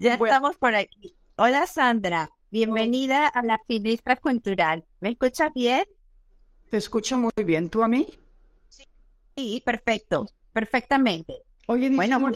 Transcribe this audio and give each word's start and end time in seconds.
Ya 0.00 0.14
estamos 0.14 0.56
por 0.56 0.74
aquí. 0.74 1.14
Hola 1.36 1.66
Sandra, 1.66 2.30
bienvenida 2.50 3.28
a 3.28 3.42
la 3.42 3.60
Finestra 3.66 4.16
Cultural. 4.16 4.82
¿Me 4.98 5.10
escuchas 5.10 5.52
bien? 5.52 5.84
Te 6.70 6.78
escucho 6.78 7.18
muy 7.18 7.30
bien. 7.44 7.68
¿Tú 7.68 7.82
a 7.82 7.88
mí? 7.88 8.08
Sí, 9.36 9.62
perfecto, 9.62 10.26
perfectamente. 10.54 11.42
Oye, 11.66 11.90
bueno, 11.94 12.32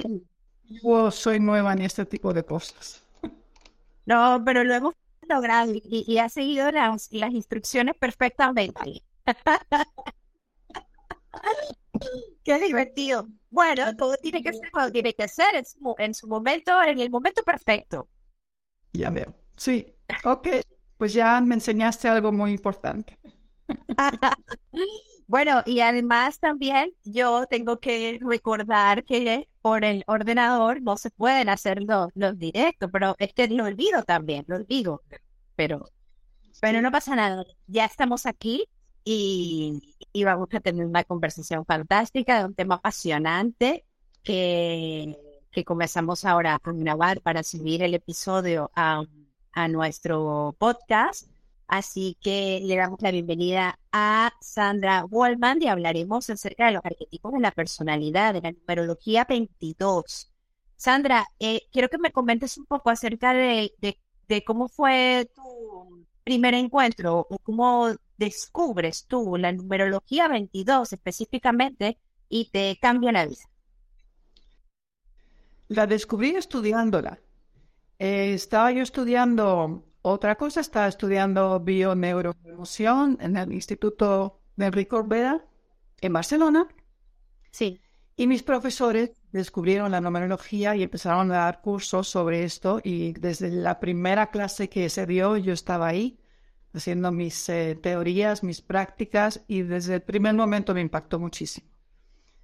yo 0.67 1.11
soy 1.11 1.41
nueva 1.41 1.73
en 1.73 1.81
este 1.81 2.05
tipo 2.05 2.35
de 2.35 2.45
cosas. 2.45 3.03
No, 4.05 4.43
pero 4.45 4.62
lo 4.62 4.75
hemos 4.75 4.95
logrado 5.27 5.73
y, 5.73 6.05
y 6.07 6.19
ha 6.19 6.29
seguido 6.29 6.71
las, 6.71 7.11
las 7.12 7.33
instrucciones 7.33 7.96
perfectamente. 7.96 9.03
Qué 12.43 12.59
divertido. 12.59 13.29
Bueno, 13.50 13.95
todo 13.96 14.16
tiene 14.16 14.43
que 14.43 14.52
ser 14.52 14.70
como 14.70 14.91
tiene 14.91 15.14
que 15.14 15.29
ser 15.29 15.55
en 15.55 15.64
su, 15.64 15.95
en 15.98 16.14
su 16.14 16.29
momento, 16.29 16.82
en 16.82 16.98
el 16.98 17.11
momento 17.11 17.43
perfecto. 17.43 18.09
Ya 18.92 19.10
veo. 19.10 19.34
Sí, 19.56 19.95
ok. 20.24 20.48
Pues 20.96 21.12
ya 21.12 21.41
me 21.41 21.55
enseñaste 21.55 22.09
algo 22.09 22.32
muy 22.32 22.52
importante. 22.52 23.19
bueno, 25.27 25.62
y 25.66 25.80
además 25.80 26.38
también 26.38 26.93
yo 27.05 27.46
tengo 27.46 27.79
que 27.79 28.18
recordar 28.23 29.05
que 29.05 29.48
por 29.62 29.84
el 29.84 30.05
ordenador 30.07 30.82
no 30.82 30.96
se 30.96 31.10
pueden 31.10 31.48
hacer 31.48 31.82
los, 31.82 32.09
los 32.15 32.38
directos, 32.38 32.91
pero 32.93 33.16
es 33.18 33.32
que 33.32 33.48
lo 33.48 33.65
olvido 33.65 34.02
también, 34.02 34.45
lo 34.46 34.57
olvido. 34.57 35.02
Pero, 35.57 35.91
pero 36.60 36.82
no 36.82 36.93
pasa 36.93 37.16
nada. 37.16 37.45
Ya 37.66 37.84
estamos 37.87 38.27
aquí 38.27 38.68
y, 39.05 39.83
vamos 40.25 40.49
a 40.53 40.61
tener 40.61 40.87
una 40.87 41.05
conversación 41.05 41.65
fantástica 41.67 42.39
de 42.39 42.45
un 42.47 42.55
tema 42.55 42.77
apasionante 42.77 43.85
que, 44.23 45.17
que 45.51 45.65
comenzamos 45.65 46.25
ahora 46.25 46.55
a 46.55 46.61
grabar 46.65 47.21
para 47.21 47.43
subir 47.43 47.83
el 47.83 47.95
episodio 47.95 48.71
a, 48.75 49.03
a 49.53 49.69
nuestro 49.69 50.55
podcast. 50.59 51.29
Así 51.66 52.16
que 52.21 52.61
le 52.63 52.77
damos 52.77 53.01
la 53.02 53.11
bienvenida 53.11 53.79
a 53.93 54.33
Sandra 54.41 55.05
Wallman 55.07 55.63
y 55.63 55.68
hablaremos 55.68 56.29
acerca 56.30 56.66
de 56.66 56.73
los 56.73 56.85
arquetipos 56.85 57.33
de 57.33 57.41
la 57.41 57.52
personalidad, 57.52 58.35
de 58.35 58.43
la 58.43 58.52
numerología 58.52 59.24
22. 59.29 60.30
Sandra, 60.77 61.27
eh, 61.39 61.63
quiero 61.73 61.89
que 61.89 61.99
me 61.99 62.13
comentes 62.13 62.59
un 62.59 62.66
poco 62.66 62.91
acerca 62.91 63.33
de, 63.33 63.73
de, 63.79 63.99
de 64.28 64.44
cómo 64.44 64.69
fue 64.69 65.31
tu 65.34 66.05
primer 66.22 66.55
encuentro 66.55 67.27
o 67.31 67.39
cómo 67.39 67.89
descubres 68.16 69.06
tú 69.06 69.37
la 69.37 69.53
numerología 69.53 70.28
22 70.28 70.93
específicamente 70.93 71.98
y 72.28 72.50
te 72.50 72.78
cambia 72.81 73.12
la 73.12 73.26
vida? 73.26 73.44
La 75.69 75.87
descubrí 75.87 76.31
estudiándola. 76.31 77.19
Eh, 77.98 78.34
estaba 78.34 78.72
yo 78.72 78.82
estudiando 78.82 79.84
otra 80.03 80.37
cosa, 80.37 80.60
estaba 80.60 80.88
estudiando 80.88 81.60
bioneuroemoción 81.60 83.19
en 83.21 83.37
el 83.37 83.53
Instituto 83.53 84.41
de 84.56 84.66
Enrique 84.66 84.97
en 86.00 86.12
Barcelona. 86.12 86.69
Sí. 87.50 87.81
Y 88.16 88.26
mis 88.26 88.43
profesores 88.43 89.12
descubrieron 89.32 89.91
la 89.91 90.00
numerología 90.00 90.76
y 90.76 90.82
empezaron 90.82 91.32
a 91.32 91.37
dar 91.37 91.60
cursos 91.62 92.09
sobre 92.09 92.44
esto 92.44 92.81
y 92.84 93.12
desde 93.15 93.50
la 93.50 93.81
primera 93.81 94.31
clase 94.31 94.69
que 94.69 94.88
se 94.88 95.06
dio 95.06 95.37
yo 95.37 95.53
estaba 95.53 95.88
ahí 95.88 96.19
haciendo 96.75 97.12
mis 97.12 97.49
eh, 97.49 97.78
teorías, 97.81 98.43
mis 98.43 98.61
prácticas 98.61 99.44
y 99.47 99.62
desde 99.62 99.94
el 99.94 100.03
primer 100.03 100.34
momento 100.34 100.75
me 100.75 100.81
impactó 100.81 101.19
muchísimo. 101.19 101.69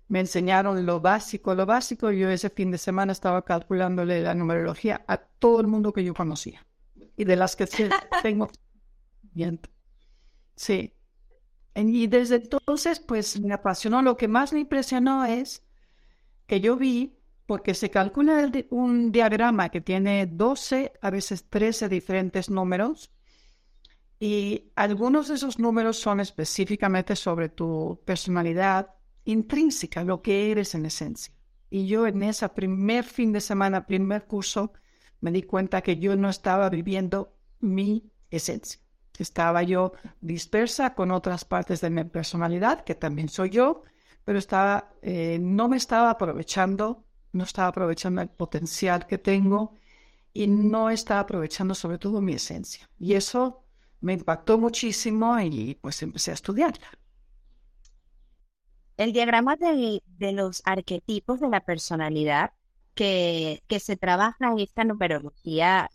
Me 0.09 0.21
enseñaron 0.21 0.85
lo 0.87 1.01
básico, 1.01 1.55
lo 1.55 1.67
básico. 1.67 2.11
Yo 2.11 2.31
ese 2.31 2.51
fin 2.51 2.71
de 2.71 2.79
semana 2.79 3.13
estaba 3.13 3.45
calculándole 3.45 4.23
la 4.23 4.35
numerología 4.35 5.05
a 5.07 5.19
todo 5.19 5.61
el 5.61 5.67
mundo 5.67 5.93
que 5.93 6.03
yo 6.03 6.15
conocía 6.15 6.67
y 7.17 7.25
de 7.25 7.37
las 7.37 7.55
que 7.55 7.67
tengo. 8.23 8.51
Sí. 10.57 10.95
Y 11.75 12.07
desde 12.09 12.37
entonces, 12.37 12.99
pues 13.01 13.41
me 13.41 13.55
apasionó. 13.55 14.03
Lo 14.03 14.17
que 14.17 14.29
más 14.29 14.53
me 14.53 14.61
impresionó 14.61 15.25
es 15.25 15.63
que 16.47 16.61
yo 16.61 16.77
vi, 16.77 17.17
porque 17.47 17.75
se 17.75 17.91
calcula 17.91 18.51
un 18.71 19.13
diagrama 19.13 19.69
que 19.69 19.81
tiene 19.81 20.27
12, 20.27 20.93
a 21.01 21.11
veces 21.11 21.49
13 21.49 21.89
diferentes 21.89 22.51
números, 22.51 23.13
y 24.23 24.71
algunos 24.77 25.29
de 25.29 25.37
esos 25.37 25.59
números 25.59 25.99
son 25.99 26.21
específicamente 26.21 27.17
sobre 27.17 27.49
tu 27.49 28.03
personalidad 28.05 28.95
intrínseca, 29.25 30.05
lo 30.05 30.21
que 30.21 30.51
eres 30.51 30.75
en 30.75 30.85
esencia. 30.85 31.33
Y 31.71 31.87
yo 31.87 32.07
en 32.07 32.23
ese 32.23 32.47
primer 32.51 33.05
fin 33.05 33.33
de 33.33 33.41
semana, 33.41 33.87
primer 33.87 34.27
curso, 34.27 34.75
me 35.23 35.33
di 35.33 35.43
cuenta 35.45 35.81
que 35.81 35.97
yo 35.97 36.17
no 36.17 36.29
estaba 36.29 36.69
viviendo 36.69 37.35
mi 37.61 38.13
esencia. 38.31 38.79
Estaba 39.19 39.63
yo 39.63 39.93
dispersa 40.21 40.95
con 40.95 41.13
otras 41.13 41.47
partes 41.47 41.81
de 41.81 41.89
mi 41.89 42.05
personalidad, 42.05 42.85
que 42.85 42.95
también 42.95 43.31
soy 43.31 43.51
yo, 43.51 43.85
pero 44.27 44.39
estaba, 44.39 44.93
eh, 45.01 45.39
no 45.41 45.69
me 45.69 45.79
estaba 45.79 46.11
aprovechando, 46.11 47.05
no 47.33 47.45
estaba 47.45 47.69
aprovechando 47.69 48.21
el 48.21 48.29
potencial 48.29 49.07
que 49.07 49.17
tengo 49.17 49.75
y 50.35 50.47
no 50.47 50.91
estaba 50.91 51.21
aprovechando 51.21 51.75
sobre 51.75 51.99
todo 51.99 52.21
mi 52.21 52.35
esencia. 52.35 52.91
Y 52.99 53.15
eso 53.15 53.65
me 54.01 54.15
impactó 54.15 54.59
muchísimo 54.59 55.39
y 55.41 55.79
pues 55.81 56.03
empecé 56.03 56.31
a 56.31 56.35
estudiarla. 56.35 56.89
El 58.97 59.13
diagrama 59.13 59.57
de, 59.57 60.03
los 60.33 60.63
arquetipos 60.65 61.41
de 61.41 61.49
la 61.49 61.61
personalidad 61.61 62.53
que, 62.95 63.63
que 63.67 63.81
se 63.81 63.97
trabaja 63.97 64.53
en 64.53 64.59
esta 64.59 64.85
numerología 64.85 65.89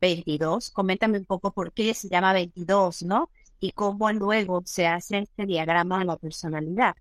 22, 0.00 0.70
coméntame 0.70 1.18
un 1.18 1.24
poco 1.24 1.52
por 1.52 1.72
qué 1.72 1.94
se 1.94 2.08
llama 2.08 2.32
22, 2.32 3.02
¿no? 3.02 3.30
Y 3.60 3.72
cómo 3.72 4.10
luego 4.12 4.62
se 4.64 4.86
hace 4.86 5.18
este 5.18 5.46
diagrama 5.46 5.98
de 5.98 6.04
la 6.04 6.16
personalidad. 6.16 6.94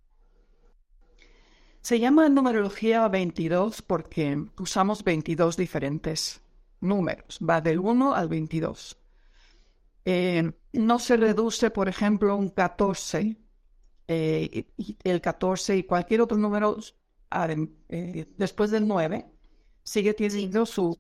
Se 1.82 2.00
llama 2.00 2.30
numerología 2.30 3.06
22 3.10 3.82
porque 3.82 4.46
usamos 4.58 5.04
22 5.04 5.58
diferentes 5.58 6.42
números, 6.80 7.40
va 7.42 7.60
del 7.60 7.80
1 7.80 8.14
al 8.14 8.30
22. 8.30 8.98
Eh, 10.06 10.52
no 10.74 11.00
se 11.00 11.18
reduce, 11.18 11.70
por 11.70 11.88
ejemplo, 11.88 12.36
un 12.36 12.50
14, 12.50 13.38
eh, 14.08 14.66
el 15.04 15.22
14 15.22 15.78
y 15.78 15.84
cualquier 15.84 16.22
otro 16.22 16.38
número 16.38 16.78
eh, 17.90 18.26
después 18.38 18.72
del 18.72 18.88
9 18.88 19.26
sigue 19.84 20.14
teniendo 20.14 20.66
sus 20.66 20.98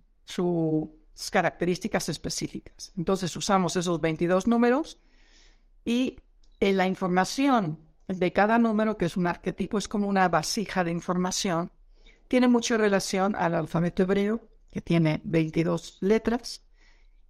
características 1.32 2.10
específicas. 2.10 2.94
Entonces 2.98 3.36
usamos 3.36 3.76
esos 3.76 4.00
22 4.00 4.48
números 4.48 5.00
y 5.86 6.18
la 6.60 6.88
información 6.88 7.80
de 8.08 8.32
cada 8.32 8.58
número, 8.58 8.98
que 8.98 9.06
es 9.06 9.18
un 9.18 9.28
arquetipo, 9.28 9.78
es 9.78 9.88
como 9.88 10.08
una 10.08 10.30
vasija 10.30 10.84
de 10.84 10.92
información, 10.92 11.72
tiene 12.28 12.48
mucha 12.48 12.78
relación 12.78 13.36
al 13.36 13.54
alfabeto 13.54 14.04
hebreo, 14.04 14.42
que 14.72 14.82
tiene 14.82 15.22
22 15.24 15.98
letras, 16.02 16.64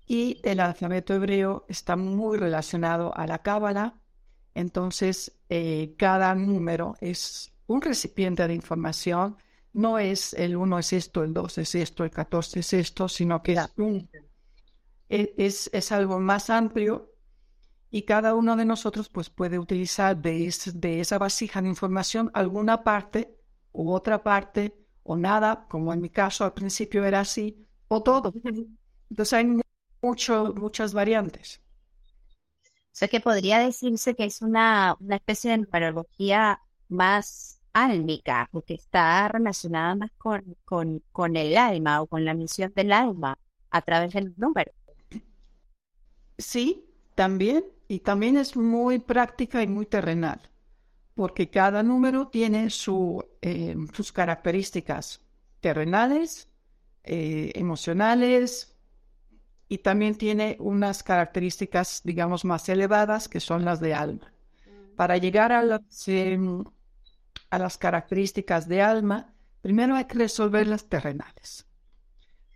y 0.06 0.40
el 0.44 0.60
alfabeto 0.60 1.14
hebreo 1.14 1.66
está 1.70 1.96
muy 1.96 2.38
relacionado 2.38 3.16
a 3.16 3.26
la 3.26 3.40
cábala. 3.40 3.96
Entonces, 4.54 5.40
eh, 5.50 5.96
cada 5.98 6.36
número 6.36 6.96
es 7.00 7.54
un 7.68 7.82
recipiente 7.82 8.48
de 8.48 8.54
información. 8.54 9.38
No 9.72 9.98
es 9.98 10.34
el 10.34 10.56
1 10.56 10.80
es 10.80 10.94
esto, 10.94 11.24
el 11.24 11.34
2 11.34 11.58
es 11.60 11.76
esto, 11.76 12.04
el 12.04 12.12
14 12.12 12.60
es 12.60 12.74
esto, 12.74 13.08
sino 13.08 13.42
que 13.42 13.58
e, 15.10 15.34
es, 15.38 15.70
es, 15.74 15.92
algo 15.92 16.20
más 16.20 16.50
amplio 16.50 17.12
y 17.90 18.04
cada 18.04 18.36
uno 18.36 18.56
de 18.56 18.66
nosotros 18.66 19.10
pues, 19.10 19.30
puede 19.30 19.58
utilizar 19.58 20.18
de, 20.18 20.54
de 20.76 21.00
esa 21.00 21.18
vasija 21.18 21.62
de 21.62 21.70
información 21.70 22.30
alguna 22.34 22.84
parte 22.84 23.36
u 23.72 23.92
otra 23.92 24.24
parte 24.24 24.76
o 25.04 25.18
nada, 25.18 25.66
como 25.70 25.94
en 25.94 26.02
mi 26.02 26.10
caso 26.10 26.46
al 26.46 26.54
principio 26.54 27.04
era 27.04 27.22
así, 27.22 27.68
o 27.88 28.02
todo. 28.04 28.34
Entonces 29.10 29.34
hay 29.34 29.63
mucho, 30.04 30.54
muchas 30.56 30.94
variantes. 30.94 31.62
O 32.68 32.96
sea 32.96 33.08
que 33.08 33.22
podría 33.22 33.58
decirse 33.58 34.14
que 34.14 34.26
es 34.26 34.42
una, 34.44 34.96
una 35.00 35.16
especie 35.16 35.52
de 35.52 35.58
numerología 35.58 36.60
más 36.90 37.60
álmica, 37.74 38.48
porque 38.52 38.76
está 38.76 39.28
relacionada 39.30 39.96
más 39.96 40.12
con, 40.20 40.56
con, 40.64 41.02
con 41.12 41.36
el 41.36 41.58
alma 41.58 42.02
o 42.02 42.08
con 42.08 42.24
la 42.24 42.36
misión 42.36 42.72
del 42.76 42.92
alma 42.92 43.40
a 43.72 43.82
través 43.82 44.14
del 44.14 44.34
número. 44.38 44.72
Sí, 46.38 46.86
también, 47.16 47.66
y 47.88 48.00
también 48.00 48.38
es 48.38 48.56
muy 48.56 49.00
práctica 49.00 49.64
y 49.64 49.68
muy 49.68 49.88
terrenal, 49.88 50.42
porque 51.16 51.50
cada 51.50 51.82
número 51.82 52.28
tiene 52.28 52.70
su, 52.70 53.26
eh, 53.42 53.76
sus 53.94 54.12
características 54.12 55.22
terrenales, 55.62 56.50
eh, 57.04 57.52
emocionales, 57.56 58.73
y 59.74 59.80
también 59.80 60.14
tiene 60.14 60.56
unas 60.60 61.02
características, 61.02 62.02
digamos, 62.04 62.46
más 62.46 62.70
elevadas 62.70 63.28
que 63.28 63.40
son 63.40 63.66
las 63.66 63.80
de 63.80 63.96
alma. 63.96 64.32
Mm. 64.68 64.96
Para 64.96 65.18
llegar 65.18 65.52
a 65.52 65.64
las, 65.64 66.08
em, 66.08 66.64
a 67.50 67.58
las 67.58 67.80
características 67.80 68.68
de 68.68 68.84
alma, 68.84 69.34
primero 69.62 69.96
hay 69.96 70.06
que 70.06 70.20
resolver 70.20 70.68
las 70.68 70.88
terrenales. 70.88 71.66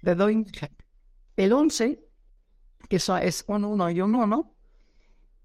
Te 0.04 0.14
doy 0.14 0.36
un 0.36 0.46
ejemplo. 0.46 0.86
El 1.36 1.54
11, 1.54 2.00
que 2.88 2.98
es 2.98 3.44
un 3.48 3.66
1 3.66 3.90
y 3.90 4.02
un 4.02 4.14
1, 4.14 4.56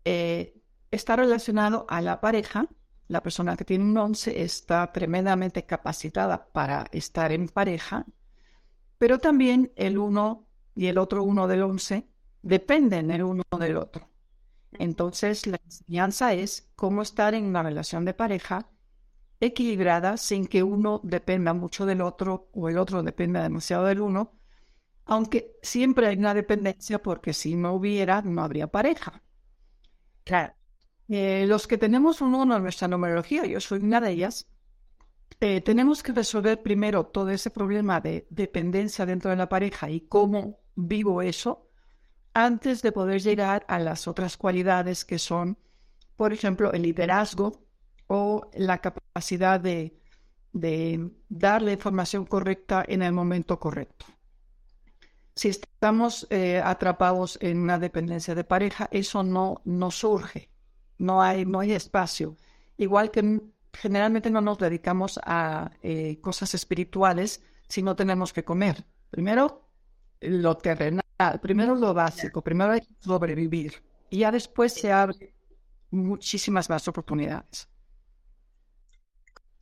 eh, 0.04 0.54
está 0.90 1.16
relacionado 1.16 1.86
a 1.88 2.02
la 2.02 2.20
pareja. 2.20 2.69
La 3.08 3.22
persona 3.22 3.56
que 3.56 3.64
tiene 3.64 3.84
un 3.84 3.96
11 3.96 4.42
está 4.42 4.92
tremendamente 4.92 5.64
capacitada 5.64 6.52
para 6.52 6.84
estar 6.92 7.32
en 7.32 7.48
pareja, 7.48 8.04
pero 8.98 9.19
también 9.19 9.72
el 9.74 9.96
1 9.96 10.51
y 10.74 10.86
el 10.86 10.98
otro 10.98 11.24
1 11.24 11.48
del 11.48 11.62
11 11.62 12.08
dependen 12.42 13.10
el 13.10 13.22
uno 13.22 13.44
del 13.58 13.76
otro. 13.76 14.08
Entonces, 14.72 15.46
la 15.46 15.60
enseñanza 15.64 16.32
es 16.32 16.70
cómo 16.76 17.02
estar 17.02 17.34
en 17.34 17.44
una 17.44 17.62
relación 17.62 18.04
de 18.04 18.14
pareja 18.14 18.69
equilibrada 19.40 20.16
sin 20.16 20.46
que 20.46 20.62
uno 20.62 21.00
dependa 21.02 21.52
mucho 21.52 21.84
del 21.84 22.00
otro 22.00 22.48
o 22.52 22.69
el 22.69 22.78
otro 22.78 23.02
dependa 23.02 23.42
demasiado 23.42 23.86
del 23.86 24.00
uno, 24.00 24.32
aunque 25.04 25.56
siempre 25.62 26.06
hay 26.06 26.16
una 26.16 26.32
dependencia 26.32 27.02
porque 27.02 27.32
si 27.32 27.56
no 27.56 27.74
hubiera, 27.74 28.22
no 28.22 28.42
habría 28.42 28.69
pareja. 28.69 29.22
Claro. 30.24 30.54
Eh, 31.08 31.44
los 31.46 31.66
que 31.66 31.76
tenemos 31.76 32.20
un 32.20 32.34
uno 32.34 32.56
en 32.56 32.62
nuestra 32.62 32.88
numerología, 32.88 33.44
yo 33.44 33.60
soy 33.60 33.80
una 33.80 34.00
de 34.00 34.12
ellas, 34.12 34.48
eh, 35.40 35.60
tenemos 35.60 36.02
que 36.02 36.12
resolver 36.12 36.62
primero 36.62 37.04
todo 37.06 37.30
ese 37.30 37.50
problema 37.50 38.00
de 38.00 38.26
dependencia 38.30 39.04
dentro 39.04 39.30
de 39.30 39.36
la 39.36 39.48
pareja 39.48 39.90
y 39.90 40.02
cómo 40.02 40.62
vivo 40.74 41.22
eso 41.22 41.69
antes 42.34 42.82
de 42.82 42.92
poder 42.92 43.20
llegar 43.20 43.64
a 43.69 43.78
las 43.78 44.08
otras 44.08 44.36
cualidades 44.36 45.04
que 45.04 45.19
son, 45.19 45.58
por 46.16 46.32
ejemplo, 46.32 46.72
el 46.72 46.82
liderazgo 46.82 47.64
o 48.06 48.48
la 48.54 48.78
capacidad 48.78 49.60
de, 49.60 49.98
de 50.52 51.10
dar 51.28 51.62
la 51.62 51.72
información 51.72 52.24
correcta 52.24 52.84
en 52.86 53.02
el 53.02 53.12
momento 53.12 53.58
correcto. 53.58 54.06
Si 55.34 55.48
estamos 55.48 56.26
eh, 56.30 56.60
atrapados 56.62 57.38
en 57.40 57.58
una 57.58 57.78
dependencia 57.78 58.34
de 58.34 58.44
pareja, 58.44 58.88
eso 58.90 59.22
no, 59.22 59.62
no 59.64 59.90
surge, 59.90 60.50
no 60.98 61.22
hay, 61.22 61.46
no 61.46 61.60
hay 61.60 61.72
espacio. 61.72 62.36
Igual 62.76 63.10
que 63.10 63.40
generalmente 63.72 64.30
no 64.30 64.42
nos 64.42 64.58
dedicamos 64.58 65.19
a 65.24 65.70
eh, 65.82 66.20
cosas 66.20 66.54
espirituales 66.54 67.42
si 67.66 67.82
no 67.82 67.96
tenemos 67.96 68.32
que 68.34 68.44
comer. 68.44 68.84
Primero, 69.10 69.62
lo 70.22 70.56
terrenal, 70.56 71.04
primero 71.40 71.74
lo 71.74 71.94
básico, 71.94 72.42
primero 72.42 72.72
hay 72.72 72.80
que 72.80 72.94
sobrevivir 73.00 73.82
y 74.10 74.19
ya 74.19 74.30
después 74.30 74.72
se 74.72 74.92
abren 74.92 75.30
muchísimas 75.90 76.69
más 76.69 76.86
oportunidades. 76.88 77.69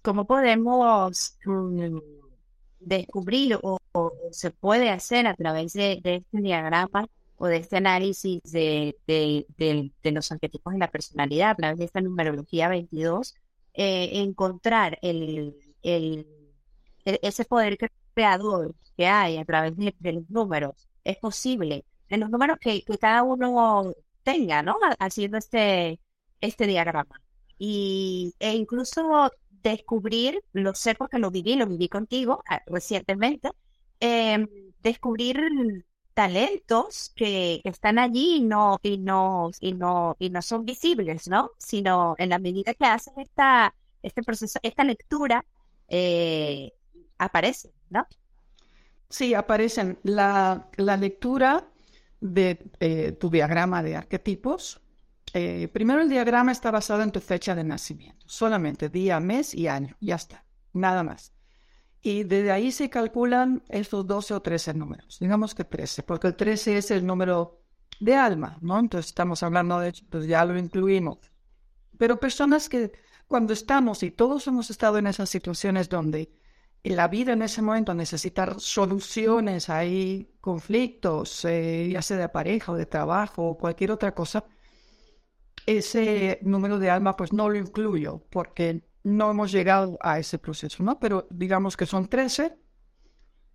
¿Cómo 0.02 0.26
podemos 0.26 1.36
mm, 1.44 1.98
descubrir 2.80 3.58
o, 3.62 3.78
se 4.30 4.50
puede 4.50 4.90
hacer 4.90 5.26
a 5.26 5.34
través 5.34 5.72
de, 5.74 6.00
este 6.02 6.40
diagrama 6.40 7.06
o 7.36 7.46
de 7.46 7.58
este 7.58 7.76
análisis 7.76 8.40
de, 8.44 8.96
los 10.04 10.32
arquetipos 10.32 10.72
de 10.72 10.78
la 10.78 10.90
personalidad, 10.90 11.50
a 11.50 11.54
través 11.54 11.78
de 11.78 11.84
esta 11.86 12.00
numerología 12.00 12.68
22, 12.68 13.34
eh, 13.74 14.10
encontrar 14.14 14.98
el, 15.02 15.56
ese 17.04 17.44
poder 17.44 17.78
creador 18.14 18.74
que 18.96 19.06
hay 19.06 19.38
a 19.38 19.44
través 19.44 19.74
de, 19.76 20.12
los 20.12 20.28
números. 20.30 20.88
Es 21.04 21.16
posible, 21.18 21.84
en 22.08 22.20
los 22.20 22.30
números 22.30 22.58
que, 22.60 22.82
cada 23.00 23.22
uno 23.22 23.94
tenga, 24.22 24.62
¿no? 24.62 24.76
Haciendo 24.98 25.38
este, 25.38 26.00
este 26.40 26.66
diagrama. 26.66 27.20
Y, 27.58 28.34
e 28.38 28.54
incluso 28.54 29.30
descubrir, 29.62 30.42
lo 30.52 30.74
sé 30.74 30.94
porque 30.94 31.18
lo 31.18 31.30
viví, 31.30 31.56
lo 31.56 31.66
viví 31.66 31.88
contigo 31.88 32.42
ah, 32.48 32.62
recientemente, 32.66 33.50
em, 34.00 34.46
descubrir 34.82 35.84
talentos 36.14 37.12
que, 37.16 37.60
están 37.64 37.98
allí 37.98 38.36
y 38.36 38.40
no, 38.42 38.78
y 38.82 38.98
no, 38.98 39.50
y 39.60 39.72
no, 39.74 40.16
y 40.18 40.30
no 40.30 40.42
son 40.42 40.64
visibles, 40.64 41.28
¿no? 41.28 41.50
Sino 41.58 42.14
en 42.18 42.30
la 42.30 42.38
medida 42.38 42.74
que 42.74 42.84
haces 42.86 43.14
esta, 43.16 43.74
este 44.02 44.22
proceso, 44.22 44.58
esta 44.62 44.84
lectura, 44.84 45.44
eh, 45.88 46.72
aparece, 47.20 47.72
¿no? 47.90 48.06
Sí, 49.08 49.34
aparecen. 49.34 49.98
La, 50.02 50.68
la 50.76 50.96
lectura 50.96 51.68
de 52.20 52.70
eh, 52.80 53.12
tu 53.12 53.30
diagrama 53.30 53.82
de 53.82 53.96
arquetipos. 53.96 54.80
Eh, 55.32 55.68
primero 55.68 56.02
el 56.02 56.08
diagrama 56.08 56.52
está 56.52 56.70
basado 56.70 57.02
en 57.02 57.12
tu 57.12 57.20
fecha 57.20 57.54
de 57.54 57.62
nacimiento, 57.62 58.26
solamente 58.28 58.88
día, 58.88 59.20
mes 59.20 59.54
y 59.54 59.68
año, 59.68 59.96
ya 60.00 60.16
está, 60.16 60.44
nada 60.72 61.04
más. 61.04 61.32
Y 62.02 62.24
desde 62.24 62.50
ahí 62.50 62.72
se 62.72 62.90
calculan 62.90 63.62
estos 63.68 64.06
12 64.06 64.34
o 64.34 64.42
13 64.42 64.74
números, 64.74 65.18
digamos 65.20 65.54
que 65.54 65.64
13, 65.64 66.02
porque 66.02 66.28
el 66.28 66.36
13 66.36 66.78
es 66.78 66.90
el 66.90 67.06
número 67.06 67.62
de 68.00 68.16
alma, 68.16 68.58
¿no? 68.60 68.78
Entonces 68.78 69.10
estamos 69.10 69.42
hablando 69.42 69.78
de, 69.78 69.92
pues 70.08 70.26
ya 70.26 70.44
lo 70.44 70.58
incluimos. 70.58 71.18
Pero 71.96 72.18
personas 72.18 72.68
que 72.68 72.90
cuando 73.28 73.52
estamos, 73.52 74.02
y 74.02 74.10
todos 74.10 74.46
hemos 74.48 74.70
estado 74.70 74.98
en 74.98 75.06
esas 75.06 75.30
situaciones 75.30 75.88
donde 75.88 76.32
la 76.84 77.08
vida 77.08 77.32
en 77.32 77.42
ese 77.42 77.62
momento 77.62 77.94
necesita 77.94 78.58
soluciones, 78.58 79.68
hay 79.68 80.30
conflictos, 80.40 81.44
eh, 81.44 81.88
ya 81.92 82.02
sea 82.02 82.16
de 82.16 82.28
pareja 82.28 82.72
o 82.72 82.76
de 82.76 82.86
trabajo 82.86 83.44
o 83.44 83.58
cualquier 83.58 83.90
otra 83.92 84.14
cosa, 84.14 84.44
ese 85.66 86.38
número 86.42 86.78
de 86.78 86.90
alma 86.90 87.16
pues 87.16 87.32
no 87.32 87.48
lo 87.48 87.56
incluyo 87.56 88.24
porque 88.30 88.82
no 89.02 89.30
hemos 89.30 89.52
llegado 89.52 89.98
a 90.00 90.18
ese 90.18 90.38
proceso, 90.38 90.82
¿no? 90.82 90.98
Pero 90.98 91.26
digamos 91.30 91.76
que 91.76 91.86
son 91.86 92.08
13, 92.08 92.56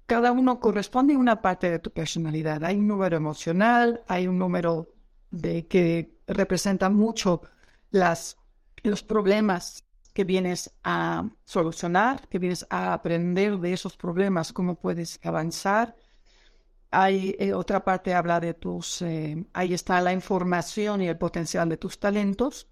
cada 0.06 0.32
uno 0.32 0.60
corresponde 0.60 1.16
a 1.16 1.18
una 1.18 1.42
parte 1.42 1.70
de 1.70 1.80
tu 1.80 1.92
personalidad. 1.92 2.64
Hay 2.64 2.78
un 2.78 2.88
número 2.88 3.18
emocional, 3.18 4.04
hay 4.08 4.28
un 4.28 4.38
número 4.38 4.90
de 5.32 5.68
que 5.68 6.20
representa 6.28 6.90
mucho 6.90 7.42
las, 7.92 8.38
los 8.84 9.04
problemas 9.04 9.85
que 10.16 10.24
vienes 10.24 10.72
a 10.86 11.30
solucionar, 11.44 12.30
que 12.30 12.40
vienes 12.40 12.66
a 12.70 12.94
aprender 12.94 13.60
de 13.60 13.74
esos 13.74 13.98
problemas, 13.98 14.54
cómo 14.54 14.80
puedes 14.80 15.20
avanzar. 15.24 15.98
Hay 16.90 17.36
eh, 17.38 17.54
otra 17.54 17.84
parte 17.84 18.14
habla 18.14 18.40
de 18.40 18.54
tus, 18.54 19.02
eh, 19.02 19.46
ahí 19.52 19.74
está 19.74 20.00
la 20.00 20.14
información 20.14 21.02
y 21.02 21.10
el 21.10 21.18
potencial 21.18 21.68
de 21.68 21.76
tus 21.76 22.00
talentos. 22.00 22.70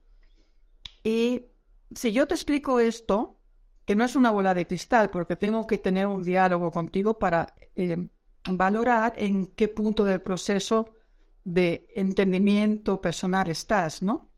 Y 1.04 1.48
si 1.94 2.14
yo 2.14 2.28
te 2.30 2.36
explico 2.36 2.80
esto, 2.80 3.38
que 3.84 3.96
no 3.96 4.06
es 4.06 4.16
una 4.16 4.32
bola 4.32 4.54
de 4.54 4.66
cristal, 4.66 5.10
porque 5.10 5.36
tengo 5.36 5.68
que 5.68 5.78
tener 5.78 6.08
un 6.08 6.24
diálogo 6.24 6.72
contigo 6.72 7.20
para 7.20 7.54
eh, 7.76 8.08
valorar 8.50 9.16
en 9.18 9.48
qué 9.48 9.68
punto 9.68 10.06
del 10.06 10.22
proceso 10.22 10.96
de 11.44 11.88
entendimiento 11.94 13.02
personal 13.02 13.50
estás, 13.50 14.02
¿no? 14.02 14.30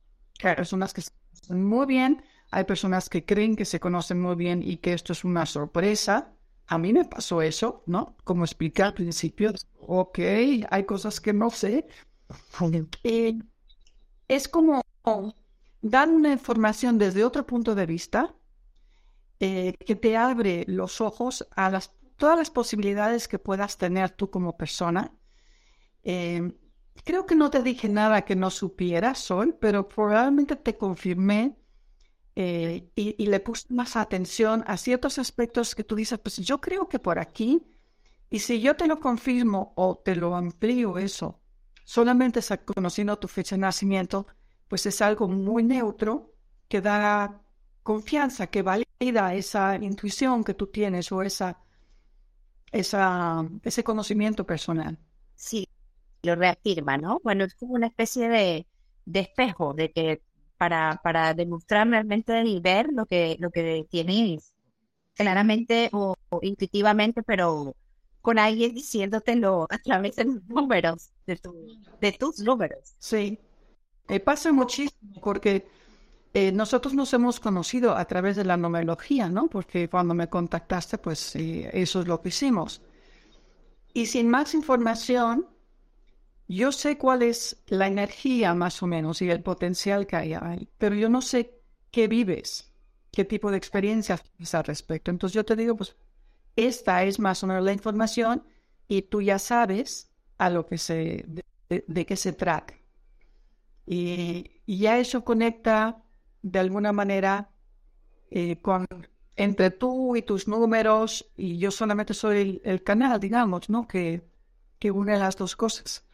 Hay 0.41 0.55
personas 0.55 0.91
que 0.91 1.01
están 1.01 1.63
muy 1.63 1.85
bien, 1.85 2.24
hay 2.55 2.63
personas 2.63 3.09
que 3.09 3.25
creen 3.25 3.57
que 3.57 3.65
se 3.65 3.81
conocen 3.81 4.21
muy 4.21 4.35
bien 4.35 4.63
y 4.63 4.77
que 4.77 4.93
esto 4.93 5.12
es 5.12 5.25
una 5.25 5.45
sorpresa. 5.45 6.33
A 6.67 6.77
mí 6.77 6.93
me 6.93 7.03
pasó 7.03 7.41
eso, 7.41 7.83
¿no? 7.85 8.15
Como 8.24 8.45
expliqué 8.45 8.81
al 8.81 8.93
principio, 8.93 9.51
ok, 9.81 10.19
hay 10.69 10.85
cosas 10.85 11.19
que 11.19 11.33
no 11.33 11.50
sé. 11.50 11.85
Eh, 13.03 13.38
es 14.29 14.47
como 14.47 14.81
dar 15.81 16.09
una 16.09 16.31
información 16.31 16.97
desde 16.97 17.25
otro 17.25 17.45
punto 17.45 17.75
de 17.75 17.85
vista 17.85 18.33
eh, 19.41 19.74
que 19.85 19.95
te 19.95 20.15
abre 20.15 20.63
los 20.67 21.01
ojos 21.01 21.45
a 21.57 21.69
las, 21.69 21.93
todas 22.15 22.38
las 22.38 22.50
posibilidades 22.50 23.27
que 23.27 23.38
puedas 23.38 23.77
tener 23.77 24.12
tú 24.12 24.29
como 24.29 24.55
persona. 24.55 25.13
Eh, 26.03 26.53
creo 27.03 27.25
que 27.25 27.35
no 27.35 27.50
te 27.50 27.62
dije 27.62 27.89
nada 27.89 28.24
que 28.24 28.38
no 28.38 28.50
supieras, 28.50 29.19
Sol, 29.19 29.57
pero 29.59 29.89
probablemente 29.89 30.55
te 30.55 30.77
confirmé 30.77 31.57
eh, 32.35 32.89
y, 32.95 33.25
le 33.27 33.39
puse 33.39 33.73
más 33.73 33.95
atención 33.95 34.63
a 34.67 34.75
ciertos 34.75 35.19
aspectos 35.19 35.73
que 35.73 35.85
tú 35.85 35.95
dices, 35.95 36.19
pues 36.19 36.37
yo 36.37 36.59
creo 36.59 36.89
que 36.89 36.99
por 36.99 37.17
aquí, 37.17 37.63
y 38.29 38.39
si 38.39 38.59
yo 38.59 38.75
te 38.75 38.87
lo 38.87 38.99
confirmo 38.99 39.71
o 39.75 39.97
te 39.97 40.15
lo 40.15 40.35
amplío 40.35 40.97
eso, 40.97 41.39
solamente 41.85 42.41
conociendo 42.65 43.17
tu 43.17 43.29
fecha 43.29 43.55
de 43.55 43.61
nacimiento, 43.61 44.27
pues 44.67 44.85
es 44.85 45.01
algo 45.01 45.29
muy 45.29 45.63
neutro 45.63 46.33
que 46.67 46.81
da 46.81 47.41
confianza, 47.83 48.47
que 48.47 48.63
valida 48.63 49.33
esa 49.33 49.75
intuición 49.75 50.43
que 50.43 50.55
tú 50.55 50.67
tienes 50.67 51.11
o 51.13 51.21
esa, 51.21 51.59
esa, 52.71 53.47
ese 53.63 53.83
conocimiento 53.83 54.45
personal. 54.45 54.97
Sí, 55.35 55.69
lo 56.23 56.35
reafirma, 56.35 56.97
¿no? 56.97 57.21
Bueno, 57.23 57.45
es 57.45 57.55
como 57.55 57.75
una 57.75 57.87
especie 57.87 58.27
de, 58.27 58.67
de 59.05 59.19
espejo, 59.21 59.73
de 59.73 59.91
que 59.91 60.21
para, 60.57 61.00
para 61.03 61.33
demostrar 61.33 61.88
realmente 61.88 62.43
y 62.43 62.59
ver 62.59 62.88
lo 62.91 63.05
que, 63.05 63.38
lo 63.39 63.51
que 63.51 63.85
tienes 63.89 64.53
claramente 65.15 65.89
o, 65.93 66.15
intuitivamente, 66.41 67.24
pero 67.24 67.75
con 68.21 68.39
alguien 68.39 68.74
diciéndotelo 68.74 69.67
a 69.69 69.77
través 69.77 70.15
de 70.15 70.25
los 70.25 70.43
números, 70.47 71.12
de, 71.25 71.39
de 72.01 72.12
tus 72.13 72.39
números. 72.39 72.95
Sí, 73.00 73.39
eh, 74.07 74.19
pasa 74.19 74.51
muchísimo 74.51 75.21
porque 75.21 75.67
eh, 76.33 76.51
nosotros 76.51 76.93
nos 76.93 77.13
hemos 77.13 77.39
conocido 77.39 77.95
a 77.95 78.05
través 78.05 78.35
de 78.35 78.43
la 78.43 78.57
numerología, 78.57 79.29
¿no? 79.29 79.47
Porque 79.47 79.89
cuando 79.89 80.13
me 80.13 80.27
contactaste, 80.27 80.97
pues 80.97 81.35
eso 81.35 82.01
es 82.01 82.07
lo 82.07 82.21
que 82.21 82.29
hicimos. 82.29 82.81
Y 83.93 84.07
sin 84.07 84.29
más 84.29 84.53
información, 84.53 85.47
yo 86.47 86.71
sé 86.71 86.97
cuál 86.97 87.23
es 87.23 87.57
la 87.67 87.87
energía 87.87 88.53
más 88.53 88.81
o 88.83 88.87
menos 88.87 89.21
y 89.21 89.29
el 89.29 89.41
potencial 89.41 90.05
que 90.05 90.15
hay 90.15 90.33
ahí, 90.33 90.69
pero 90.77 90.95
yo 90.95 91.09
no 91.09 91.21
sé 91.21 91.59
qué 91.91 92.07
vives, 92.07 92.71
qué 93.11 93.25
tipo 93.25 93.49
de 93.51 93.57
experiencias 93.57 94.23
tienes 94.23 94.53
al 94.53 94.63
respecto. 94.65 95.11
Entonces 95.11 95.33
yo 95.33 95.45
te 95.45 95.55
digo, 95.55 95.75
pues 95.75 95.95
esta 96.55 97.03
es 97.03 97.19
más 97.19 97.43
o 97.43 97.47
menos 97.47 97.63
la 97.63 97.73
información 97.73 98.43
y 98.87 99.03
tú 99.03 99.21
ya 99.21 99.39
sabes 99.39 100.11
a 100.37 100.49
lo 100.49 100.65
que 100.65 100.77
se, 100.77 101.25
de, 101.69 102.05
qué 102.05 102.15
se 102.15 102.33
trata. 102.33 102.73
Y, 103.87 104.51
ya 104.67 104.97
eso 104.97 105.23
conecta 105.23 106.03
de 106.41 106.59
alguna 106.59 106.91
manera 106.91 107.49
eh, 108.31 108.57
con 108.61 108.87
entre 109.35 109.69
tú 109.69 110.15
y 110.15 110.21
tus 110.21 110.47
números 110.47 111.29
y 111.35 111.57
yo 111.57 111.69
solamente 111.71 112.13
soy 112.13 112.61
el, 112.63 112.83
canal, 112.83 113.19
digamos, 113.19 113.69
¿no? 113.69 113.87
Que, 113.87 114.23
que 114.79 114.91
une 114.91 115.17
las 115.17 115.35
dos 115.35 115.55
cosas. 115.55 116.04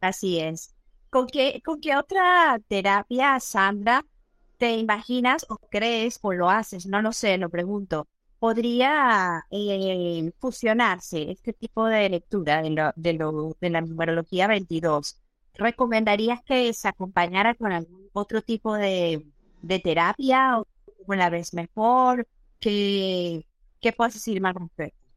Así 0.00 0.38
es. 0.40 0.74
¿Con 1.10 1.26
qué, 1.26 1.62
¿Con 1.64 1.80
qué 1.80 1.96
otra 1.96 2.58
terapia, 2.68 3.40
Sandra, 3.40 4.04
te 4.58 4.76
imaginas 4.76 5.46
o 5.48 5.56
crees 5.70 6.18
o 6.22 6.32
lo 6.32 6.50
haces? 6.50 6.86
No 6.86 7.02
lo 7.02 7.12
sé, 7.12 7.38
lo 7.38 7.48
pregunto. 7.50 8.06
¿Podría 8.38 9.44
eh, 9.50 10.30
fusionarse 10.38 11.30
este 11.30 11.52
tipo 11.52 11.86
de 11.86 12.08
lectura 12.08 12.62
de, 12.62 12.92
de, 12.96 13.70
la 13.70 13.80
numerología 13.80 14.46
22? 14.46 15.20
¿Recomendarías 15.54 16.42
que 16.44 16.72
se 16.72 16.88
acompañara 16.88 17.54
con 17.54 17.72
algún 17.72 18.08
otro 18.12 18.42
tipo 18.42 18.74
de, 18.74 19.26
de 19.62 19.78
terapia 19.80 20.58
o 20.60 20.66
una 21.06 21.30
vez 21.30 21.54
mejor? 21.54 22.28
¿Qué, 22.60 23.46
qué 23.80 23.92
puedes 23.92 24.14
decir 24.14 24.40
más 24.40 24.54
respecto? 24.54 25.07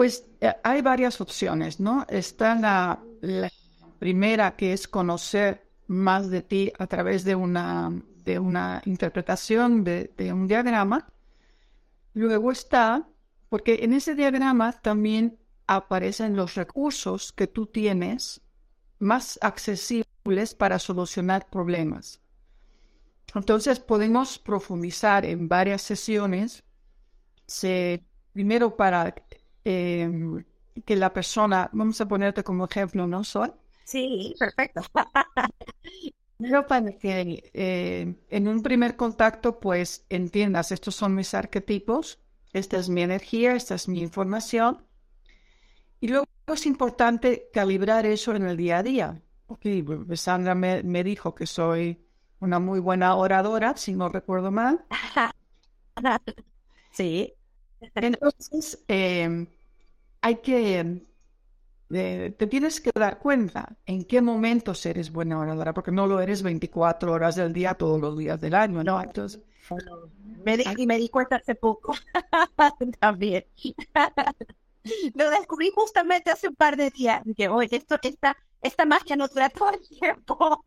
Pues 0.00 0.24
eh, 0.40 0.54
hay 0.64 0.80
varias 0.80 1.20
opciones, 1.20 1.78
¿no? 1.78 2.06
Está 2.08 2.54
la, 2.54 3.02
primera 3.98 4.56
que 4.56 4.72
es 4.72 4.88
conocer 4.88 5.68
más 5.88 6.30
de 6.30 6.40
ti 6.40 6.72
a 6.78 6.86
través 6.86 7.22
de 7.22 7.34
una, 7.34 7.92
de 8.24 8.38
una 8.38 8.80
interpretación 8.86 9.84
de, 9.84 10.10
de 10.16 10.32
un 10.32 10.48
diagrama. 10.48 11.06
Luego 12.14 12.50
está, 12.50 13.06
porque 13.50 13.80
en 13.82 13.92
ese 13.92 14.14
diagrama 14.14 14.72
también 14.72 15.38
aparecen 15.66 16.34
los 16.34 16.54
recursos 16.54 17.30
que 17.30 17.46
tú 17.46 17.66
tienes 17.66 18.40
más 19.00 19.38
accesibles 19.42 20.54
para 20.54 20.78
solucionar 20.78 21.50
problemas. 21.50 22.22
Entonces 23.34 23.78
podemos 23.78 24.38
profundizar 24.38 25.26
en 25.26 25.46
varias 25.46 25.82
sesiones, 25.82 26.64
primero 28.32 28.74
para 28.74 29.14
em, 29.70 30.44
que 30.84 30.96
la 30.96 31.12
persona, 31.12 31.70
vamos 31.72 32.00
a 32.00 32.08
ponerte 32.08 32.44
como 32.44 32.66
ejemplo, 32.66 33.06
¿no, 33.06 33.24
Sol? 33.24 33.54
Sí, 33.84 34.34
perfecto. 34.38 34.82
Pero 36.38 36.66
para 36.66 36.92
que 36.98 37.50
eh, 37.52 38.14
en 38.30 38.48
un 38.48 38.62
primer 38.62 38.96
contacto, 38.96 39.60
pues 39.60 40.06
entiendas, 40.08 40.72
estos 40.72 40.94
son 40.96 41.14
mis 41.14 41.34
arquetipos, 41.34 42.18
esta 42.52 42.78
es 42.78 42.88
mi 42.88 43.02
energía, 43.02 43.54
esta 43.54 43.74
es 43.74 43.88
mi 43.88 44.00
información. 44.00 44.86
Y 46.00 46.08
luego 46.08 46.26
es 46.46 46.66
importante 46.66 47.50
calibrar 47.52 48.06
eso 48.06 48.34
en 48.34 48.44
el 48.44 48.56
día 48.56 48.78
a 48.78 48.82
día. 48.82 49.22
Okay, 49.46 49.82
pues, 49.82 50.20
Sandra 50.20 50.54
me 50.54 51.04
dijo 51.04 51.34
que 51.34 51.46
soy 51.46 52.00
una 52.40 52.58
muy 52.58 52.80
buena 52.80 53.14
oradora, 53.16 53.76
si 53.76 53.92
no 53.92 54.08
recuerdo 54.08 54.50
mal. 54.50 54.84
sí. 56.90 57.34
Entonces, 57.94 58.82
em, 58.88 59.46
hay 60.20 60.36
que, 60.36 61.02
eh, 61.90 62.34
te 62.38 62.46
tienes 62.46 62.80
que 62.80 62.90
dar 62.94 63.18
cuenta 63.18 63.76
en 63.86 64.04
qué 64.04 64.20
momentos 64.20 64.84
eres 64.86 65.12
buena 65.12 65.38
oradora, 65.38 65.74
porque 65.74 65.92
no 65.92 66.06
lo 66.06 66.20
eres 66.20 66.42
24 66.42 67.12
horas 67.12 67.36
del 67.36 67.52
día, 67.52 67.74
todos 67.74 68.00
los 68.00 68.16
días 68.16 68.40
del 68.40 68.54
año, 68.54 68.84
¿no? 68.84 69.00
Entonces, 69.00 69.40
me 70.44 70.56
di, 70.56 70.64
y 70.76 70.86
me 70.86 70.98
di 70.98 71.08
cuenta 71.08 71.36
hace 71.36 71.54
poco 71.54 71.94
también. 73.00 73.44
lo 75.14 75.30
descubrí 75.30 75.70
justamente 75.74 76.30
hace 76.30 76.48
un 76.48 76.56
par 76.56 76.76
de 76.76 76.90
días, 76.90 77.22
que, 77.36 77.48
oye, 77.48 77.76
esto, 77.76 77.98
esta, 78.02 78.36
esta 78.62 78.84
magia 78.86 79.16
no 79.16 79.28
dura 79.28 79.48
todo 79.50 79.70
el 79.70 79.80
tiempo. 79.88 80.62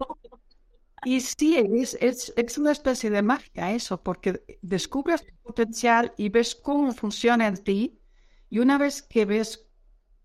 Y 1.06 1.20
sí, 1.20 1.58
es, 1.58 1.98
es, 2.00 2.34
es, 2.36 2.58
una 2.58 2.72
especie 2.72 3.10
de 3.10 3.22
magia 3.22 3.72
eso, 3.72 4.02
porque 4.02 4.42
descubres 4.62 5.26
tu 5.26 5.34
potencial 5.44 6.14
y 6.18 6.30
ves 6.30 6.56
cómo 6.56 6.94
funciona 6.94 7.48
en 7.48 7.58
ti. 7.58 8.00
Y 8.54 8.60
una 8.60 8.78
vez 8.78 9.02
que 9.02 9.26
ves, 9.26 9.66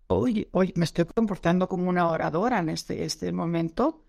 hoy, 0.05 0.47
me 0.75 0.85
estoy 0.85 1.05
comportando 1.05 1.67
como 1.67 1.89
una 1.89 2.11
oradora 2.11 2.59
en 2.59 2.69
este, 2.69 3.03
este 3.03 3.31
momento, 3.31 4.03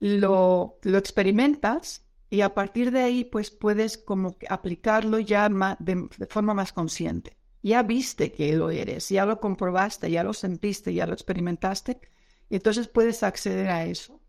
lo, 0.00 0.80
lo 0.82 0.98
experimentas 0.98 2.04
y 2.28 2.40
a 2.40 2.54
partir 2.54 2.90
de 2.90 3.02
ahí 3.04 3.22
pues 3.22 3.52
puedes 3.52 3.98
como 3.98 4.34
aplicarlo 4.48 5.20
ya 5.20 5.48
de, 5.78 6.08
de 6.18 6.26
forma 6.26 6.54
más 6.54 6.72
consciente. 6.72 7.36
Ya 7.62 7.84
viste 7.84 8.32
que 8.32 8.52
lo 8.56 8.70
eres, 8.70 9.10
ya 9.10 9.24
lo 9.24 9.38
comprobaste, 9.38 10.10
ya 10.10 10.24
lo 10.24 10.32
sentiste, 10.32 10.92
ya 10.92 11.06
lo 11.06 11.12
experimentaste, 11.12 12.00
y 12.50 12.56
entonces 12.56 12.88
puedes 12.88 13.22
acceder 13.22 13.68
a 13.68 13.84
eso. 13.84 14.20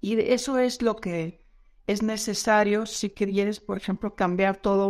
Y 0.00 0.20
eso 0.20 0.60
es 0.60 0.82
lo 0.82 0.94
que 0.94 1.44
es 1.88 2.00
necesario 2.00 2.86
si 2.86 3.10
quieres, 3.10 3.58
por 3.58 3.76
ejemplo, 3.76 4.14
cambiar 4.14 4.56
toda 4.56 4.86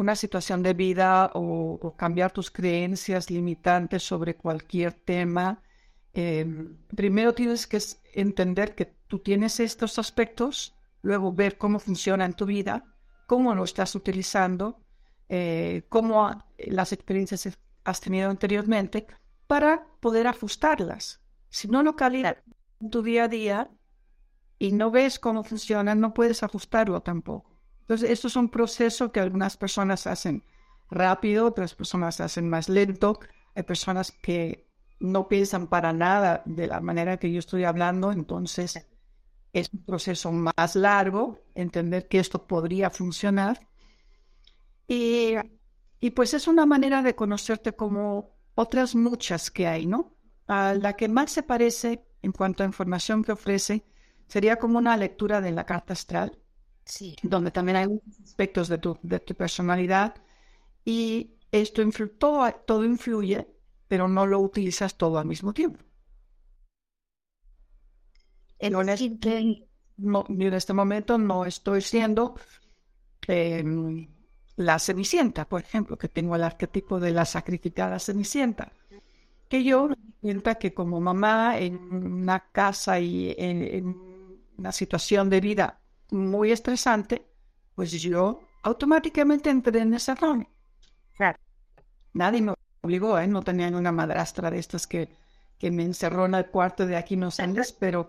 una 0.00 0.16
situación 0.16 0.62
de 0.62 0.74
vida 0.74 1.30
o, 1.34 1.94
cambiar 1.96 2.32
tus 2.32 2.50
creencias 2.50 3.30
limitantes 3.30 4.02
sobre 4.02 4.34
cualquier 4.34 4.92
tema. 4.92 5.62
Em, 6.12 6.76
primero 6.96 7.34
tienes 7.34 7.66
que 7.66 7.78
entender 8.14 8.74
que 8.74 8.86
tú 9.06 9.18
tienes 9.18 9.60
estos 9.60 9.98
aspectos, 9.98 10.74
luego 11.02 11.32
ver 11.32 11.58
cómo 11.58 11.78
funciona 11.78 12.24
en 12.24 12.34
tu 12.34 12.46
vida, 12.46 12.84
cómo 13.26 13.54
lo 13.54 13.64
estás 13.64 13.94
utilizando, 13.94 14.80
eh, 15.28 15.82
cómo 15.88 16.44
las 16.58 16.92
experiencias 16.92 17.58
has 17.84 18.00
tenido 18.00 18.30
anteriormente, 18.30 19.06
para 19.46 19.86
poder 20.00 20.26
ajustarlas. 20.26 21.20
Si 21.48 21.68
no 21.68 21.82
lo 21.82 21.96
en 22.80 22.90
tu 22.90 23.02
día 23.02 23.24
a 23.24 23.28
día, 23.28 23.70
y 24.60 24.72
no 24.72 24.90
ves 24.90 25.18
cómo 25.18 25.42
funciona, 25.42 25.94
no 25.94 26.12
puedes 26.12 26.42
ajustarlo 26.42 27.00
tampoco. 27.00 27.49
Entonces, 27.90 28.10
esto 28.10 28.28
es 28.28 28.36
un 28.36 28.48
proceso 28.48 29.10
que 29.10 29.18
algunas 29.18 29.56
personas 29.56 30.06
hacen 30.06 30.44
rápido, 30.92 31.46
otras 31.46 31.74
personas 31.74 32.20
hacen 32.20 32.48
más 32.48 32.68
lento. 32.68 33.18
Hay 33.56 33.64
personas 33.64 34.12
que 34.12 34.68
no 35.00 35.26
piensan 35.26 35.66
para 35.66 35.92
nada 35.92 36.44
de 36.44 36.68
la 36.68 36.80
manera 36.80 37.16
que 37.16 37.32
yo 37.32 37.40
estoy 37.40 37.64
hablando, 37.64 38.12
entonces 38.12 38.86
es 39.52 39.70
un 39.72 39.84
proceso 39.84 40.30
más 40.30 40.76
largo, 40.76 41.40
entender 41.56 42.06
que 42.06 42.20
esto 42.20 42.46
podría 42.46 42.90
funcionar. 42.90 43.66
Y, 44.86 45.34
y 45.98 46.10
pues 46.10 46.32
es 46.32 46.46
una 46.46 46.66
manera 46.66 47.02
de 47.02 47.16
conocerte 47.16 47.72
como 47.72 48.36
otras 48.54 48.94
muchas 48.94 49.50
que 49.50 49.66
hay, 49.66 49.86
¿no? 49.86 50.14
A 50.46 50.74
la 50.74 50.92
que 50.92 51.08
más 51.08 51.32
se 51.32 51.42
parece 51.42 52.04
en 52.22 52.30
cuanto 52.30 52.62
a 52.62 52.66
información 52.66 53.24
que 53.24 53.32
ofrece 53.32 53.84
Sería 54.30 54.60
como 54.60 54.78
una 54.78 54.96
lectura 54.96 55.40
de 55.40 55.50
la 55.50 55.66
carta 55.66 55.92
astral, 55.92 56.38
sí. 56.90 57.16
donde 57.22 57.50
también 57.50 57.76
hay 57.76 57.88
aspectos 58.24 58.68
de 58.68 58.78
tu, 58.78 58.98
de 59.02 59.20
tu 59.20 59.34
personalidad 59.34 60.14
y 60.84 61.34
esto 61.52 61.82
influye, 61.82 62.12
todo, 62.18 62.52
todo 62.66 62.84
influye, 62.84 63.46
pero 63.88 64.08
no 64.08 64.26
lo 64.26 64.40
utilizas 64.40 64.96
todo 64.96 65.18
al 65.18 65.26
mismo 65.26 65.52
tiempo. 65.52 65.80
En, 68.58 68.88
este, 68.88 69.38
en 69.38 70.52
este 70.52 70.72
momento 70.72 71.16
no 71.16 71.46
estoy 71.46 71.80
siendo 71.80 72.34
em, 73.26 74.08
la 74.56 74.78
cenicienta, 74.78 75.48
por 75.48 75.62
ejemplo, 75.62 75.96
que 75.96 76.08
tengo 76.08 76.36
el 76.36 76.42
arquetipo 76.42 77.00
de 77.00 77.12
la 77.12 77.24
sacrificada 77.24 77.98
cenicienta 77.98 78.72
que 79.50 79.64
yo 79.64 79.90
sienta 80.22 80.54
que 80.54 80.72
como 80.72 81.00
mamá 81.00 81.58
en 81.58 81.76
una 81.92 82.50
casa 82.52 83.00
y 83.00 83.34
en, 83.36 83.96
una 84.56 84.72
situación 84.72 85.28
de 85.28 85.40
vida 85.40 85.80
muy 86.12 86.52
estresante, 86.52 87.26
pues 87.74 87.92
yo 87.92 88.40
automáticamente 88.62 89.50
entré 89.50 89.80
en 89.80 89.94
esa 89.94 90.16
zona. 90.16 90.48
Nadie 92.12 92.42
me 92.42 92.54
obligó, 92.82 93.18
¿eh? 93.18 93.26
no 93.26 93.42
tenía 93.42 93.68
una 93.68 93.92
madrastra 93.92 94.50
de 94.50 94.58
estas 94.58 94.86
que, 94.86 95.08
que 95.58 95.70
me 95.70 95.84
encerró 95.84 96.26
en 96.26 96.34
el 96.34 96.46
cuarto 96.46 96.86
de 96.86 96.96
aquí 96.96 97.16
no 97.16 97.30
sé, 97.30 97.44
pero 97.78 98.08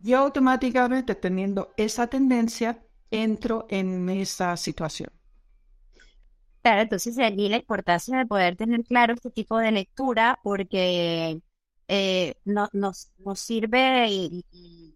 yo 0.00 0.18
automáticamente 0.18 1.14
teniendo 1.14 1.72
esa 1.76 2.06
tendencia 2.06 2.82
entro 3.10 3.66
en 3.70 4.08
esa 4.08 4.56
situación. 4.56 5.10
Claro, 6.62 6.82
entonces 6.82 7.18
allí 7.18 7.48
la 7.48 7.56
importancia 7.56 8.18
de 8.18 8.26
poder 8.26 8.56
tener 8.56 8.84
claro 8.84 9.14
este 9.14 9.30
tipo 9.30 9.58
de 9.58 9.72
lectura 9.72 10.38
porque 10.42 11.40
eh, 11.86 12.34
no, 12.44 12.68
nos, 12.72 13.10
nos 13.18 13.40
sirve 13.40 14.08
y, 14.10 14.44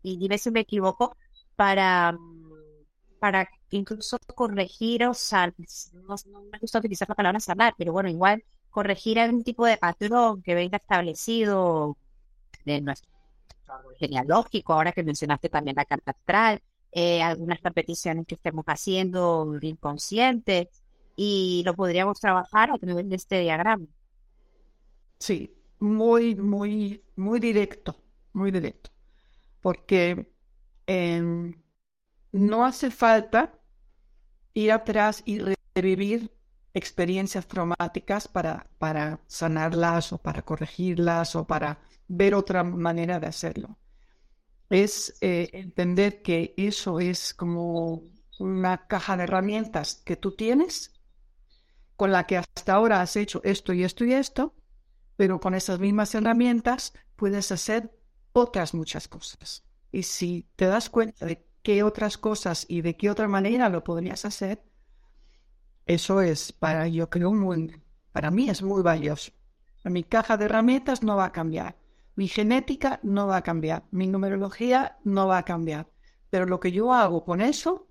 y, 0.03 0.17
dime 0.19 0.37
si 0.39 0.51
me 0.51 0.61
equivoco 0.61 1.17
para, 1.63 2.19
para 3.21 3.49
incluso 3.71 4.19
corregir 4.35 5.05
o 5.05 5.13
no, 6.09 6.17
me 6.51 6.59
gusta 6.59 6.81
utilizar 6.81 7.09
la 7.09 7.15
palabra 7.15 7.39
sanar, 7.39 7.73
pero 7.79 7.93
bueno, 7.93 8.09
igual 8.09 8.43
corregir 8.69 9.21
algún 9.21 9.45
tipo 9.45 9.65
de 9.65 9.77
patrón 9.77 10.43
que 10.43 10.57
venga 10.57 10.79
establecido 10.79 11.97
de 12.65 12.81
nuestro 12.81 13.09
genealógico, 13.97 14.73
ahora 14.73 14.91
que 14.91 15.05
mencionaste 15.05 15.49
también 15.49 15.77
la 15.77 15.85
carta 15.85 16.11
astral, 16.11 16.61
eh, 16.91 17.23
algunas 17.23 17.63
repeticiones 17.63 18.27
que 18.27 18.35
estemos 18.35 18.65
haciendo 18.67 19.57
inconscientes, 19.63 20.67
y 21.15 21.63
lo 21.65 21.75
podríamos 21.75 22.19
trabajar 22.19 22.73
a 22.73 22.79
través 22.79 23.09
de 23.09 23.15
este 23.15 23.39
diagrama. 23.39 23.87
Sí, 25.21 25.55
muy, 25.79 26.35
muy, 26.35 27.05
muy 27.15 27.39
directo, 27.39 27.95
muy 28.33 28.51
directo, 28.51 28.91
porque 29.61 30.32
em, 30.87 31.55
no 32.33 32.65
hace 32.65 32.91
falta 32.91 33.59
ir 34.55 34.73
atrás 34.73 35.23
y 35.25 35.41
revivir 35.75 36.31
experiencias 36.75 37.47
traumáticas 37.47 38.29
para, 38.29 39.21
sanarlas 39.27 40.13
o 40.13 40.19
para 40.19 40.43
corregirlas 40.43 41.37
o 41.37 41.47
para 41.47 41.81
ver 42.09 42.35
otra 42.35 42.65
manera 42.65 43.21
de 43.21 43.27
hacerlo. 43.27 43.79
Es 44.71 45.17
eh, 45.21 45.51
entender 45.53 46.23
que 46.23 46.55
eso 46.57 46.99
es 46.99 47.35
como 47.35 48.05
una 48.39 48.87
caja 48.87 49.17
de 49.17 49.25
herramientas 49.25 50.03
que 50.05 50.17
tú 50.17 50.35
tienes 50.35 50.93
con 51.97 52.11
la 52.11 52.27
que 52.27 52.39
hasta 52.39 52.73
ahora 52.73 53.01
has 53.01 53.17
hecho 53.17 53.41
esto 53.45 53.73
y 53.73 53.85
esto 53.85 54.05
y 54.05 54.15
esto, 54.15 54.55
pero 55.17 55.39
con 55.41 55.55
esas 55.55 55.79
mismas 55.79 56.15
herramientas 56.15 56.95
puedes 57.17 57.53
hacer 57.53 57.95
otras 58.33 58.75
muchas 58.75 59.09
cosas. 59.09 59.63
Y 59.93 60.05
si 60.05 60.49
te 60.57 60.67
das 60.67 60.91
cuenta 60.91 61.27
de 61.27 61.47
qué 61.63 61.83
otras 61.83 62.19
cosas 62.19 62.67
y 62.69 62.81
de 62.81 62.97
qué 62.97 63.11
otra 63.11 63.29
manera 63.29 63.69
lo 63.69 63.85
podrías 63.85 64.25
hacer, 64.25 64.63
eso 65.87 66.21
es 66.21 66.53
para, 66.53 66.89
yo 66.89 67.11
creo, 67.11 67.33
muy, 67.33 67.81
para 68.13 68.31
mí 68.31 68.49
es 68.49 68.63
muy 68.63 68.83
valioso. 68.83 69.33
Mi 69.85 70.05
caja 70.05 70.37
de 70.37 70.47
herramientas 70.47 71.03
no 71.03 71.17
va 71.17 71.27
a 71.27 71.33
cambiar. 71.33 71.77
Mi 72.15 72.29
genética 72.29 73.01
no 73.03 73.27
va 73.27 73.39
a 73.39 73.43
cambiar. 73.43 73.85
Mi 73.91 74.07
numerología 74.07 74.99
no 75.05 75.27
va 75.27 75.39
a 75.39 75.45
cambiar. 75.45 75.89
Pero 76.31 76.47
lo 76.47 76.61
que 76.61 76.73
yo 76.73 76.93
hago 76.93 77.25
con 77.25 77.41
eso, 77.41 77.89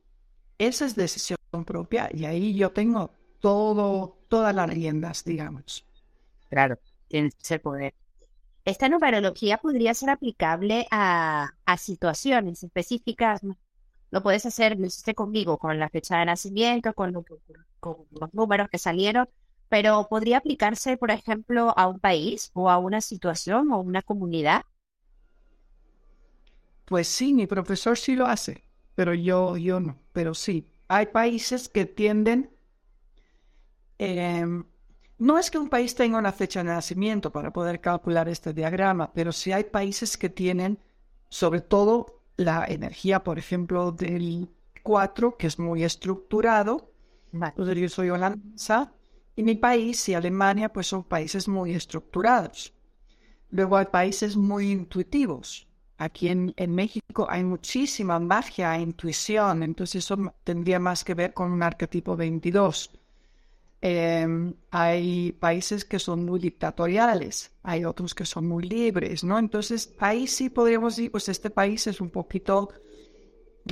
esa 0.57 0.85
es 0.85 0.95
decisión 0.95 1.37
propia. 1.65 2.09
Y 2.13 2.25
ahí 2.25 2.55
yo 2.55 2.71
tengo 2.71 3.11
todo, 3.39 4.19
todas 4.29 4.55
las 4.55 4.69
leyendas, 4.69 5.23
digamos. 5.23 5.85
Claro, 6.49 6.79
tienes 7.07 7.35
ese 7.41 7.59
poder. 7.59 7.93
Esta 8.63 8.89
numerología 8.89 9.57
podría 9.57 9.93
ser 9.93 10.11
aplicable 10.11 10.87
a, 10.91 11.53
situaciones 11.77 12.63
específicas 12.63 13.41
lo 14.11 14.21
puedes 14.21 14.45
hacer, 14.45 14.77
lo 14.77 14.85
hiciste 14.85 15.15
conmigo, 15.15 15.57
con 15.57 15.79
la 15.79 15.87
fecha 15.87 16.19
de 16.19 16.25
nacimiento, 16.25 16.93
con, 16.93 17.13
los 17.13 18.33
números 18.33 18.67
que 18.69 18.77
salieron, 18.77 19.29
pero 19.69 20.05
podría 20.09 20.39
aplicarse, 20.39 20.97
por 20.97 21.11
ejemplo, 21.11 21.73
a 21.77 21.87
un 21.87 21.97
país 21.97 22.51
o 22.53 22.69
a 22.69 22.77
una 22.77 22.99
situación 22.99 23.71
o 23.71 23.79
una 23.79 24.01
comunidad. 24.01 24.63
Pues 26.83 27.07
sí, 27.07 27.33
mi 27.33 27.47
profesor 27.47 27.97
sí 27.97 28.17
lo 28.17 28.25
hace, 28.25 28.65
pero 28.95 29.13
yo, 29.13 29.55
yo 29.55 29.79
no. 29.79 29.97
Pero 30.11 30.33
sí, 30.33 30.67
hay 30.89 31.05
países 31.07 31.69
que 31.69 31.85
tienden... 31.85 32.51
Em, 33.97 34.65
no 35.21 35.37
es 35.37 35.51
que 35.51 35.59
un 35.59 35.69
país 35.69 35.93
tenga 35.93 36.17
una 36.17 36.31
fecha 36.31 36.63
de 36.63 36.69
nacimiento 36.71 37.31
para 37.31 37.53
poder 37.53 37.79
calcular 37.79 38.27
este 38.27 38.53
diagrama, 38.53 39.13
pero 39.13 39.31
sí 39.31 39.51
hay 39.51 39.65
países 39.65 40.17
que 40.17 40.29
tienen, 40.29 40.79
sobre 41.29 41.61
todo 41.61 42.23
la 42.37 42.65
energía, 42.65 43.23
por 43.23 43.37
ejemplo, 43.37 43.91
del 43.91 44.49
4, 44.81 45.37
que 45.37 45.45
es 45.45 45.59
muy 45.59 45.83
estructurado. 45.83 46.91
Entonces 47.31 47.77
yo 47.77 47.87
soy 47.87 48.09
holandesa 48.09 48.93
y 49.35 49.43
mi 49.43 49.53
país 49.53 50.09
y 50.09 50.15
Alemania 50.15 50.73
pues 50.73 50.87
son 50.87 51.03
países 51.03 51.47
muy 51.47 51.75
estructurados. 51.75 52.73
Luego 53.51 53.77
hay 53.77 53.85
países 53.85 54.35
muy 54.35 54.71
intuitivos. 54.71 55.67
Aquí 55.99 56.29
en, 56.29 56.51
en 56.57 56.73
México 56.73 57.27
hay 57.29 57.43
muchísima 57.43 58.19
magia 58.19 58.75
e 58.75 58.81
intuición, 58.81 59.61
entonces 59.61 60.03
eso 60.03 60.33
tendría 60.43 60.79
más 60.79 61.03
que 61.03 61.13
ver 61.13 61.31
con 61.31 61.51
un 61.51 61.61
arquetipo 61.61 62.17
22. 62.17 63.00
Em, 63.83 64.53
hay 64.69 65.31
países 65.31 65.85
que 65.85 65.97
son 65.97 66.23
muy 66.23 66.39
dictatoriales, 66.39 67.51
hay 67.63 67.83
otros 67.83 68.13
que 68.13 68.25
son 68.25 68.47
muy 68.47 68.63
libres, 68.63 69.23
¿no? 69.23 69.39
Entonces 69.39 69.93
ahí 69.97 70.27
sí 70.27 70.51
podríamos 70.51 70.95
decir, 70.95 71.11
pues 71.11 71.29
este 71.29 71.49
país 71.49 71.87
es 71.87 71.99
un 71.99 72.11
poquito, 72.11 72.69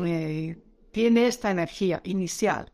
eh, 0.03 0.57
tiene 0.91 1.27
esta 1.27 1.51
energía 1.51 2.01
inicial. 2.05 2.71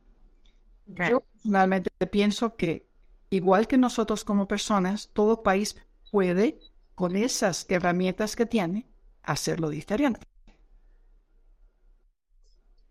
Yo 0.87 1.21
personalmente 1.21 1.89
pienso 2.09 2.55
que 2.55 2.87
igual 3.29 3.67
que 3.67 3.77
nosotros 3.77 4.23
como 4.23 4.47
personas, 4.47 5.09
todo 5.11 5.43
país 5.43 5.75
puede, 6.11 6.59
con 6.93 7.17
esas 7.17 7.65
herramientas 7.67 8.37
que 8.37 8.45
tiene, 8.45 8.87
hacerlo 9.23 9.69
diferente. 9.69 10.25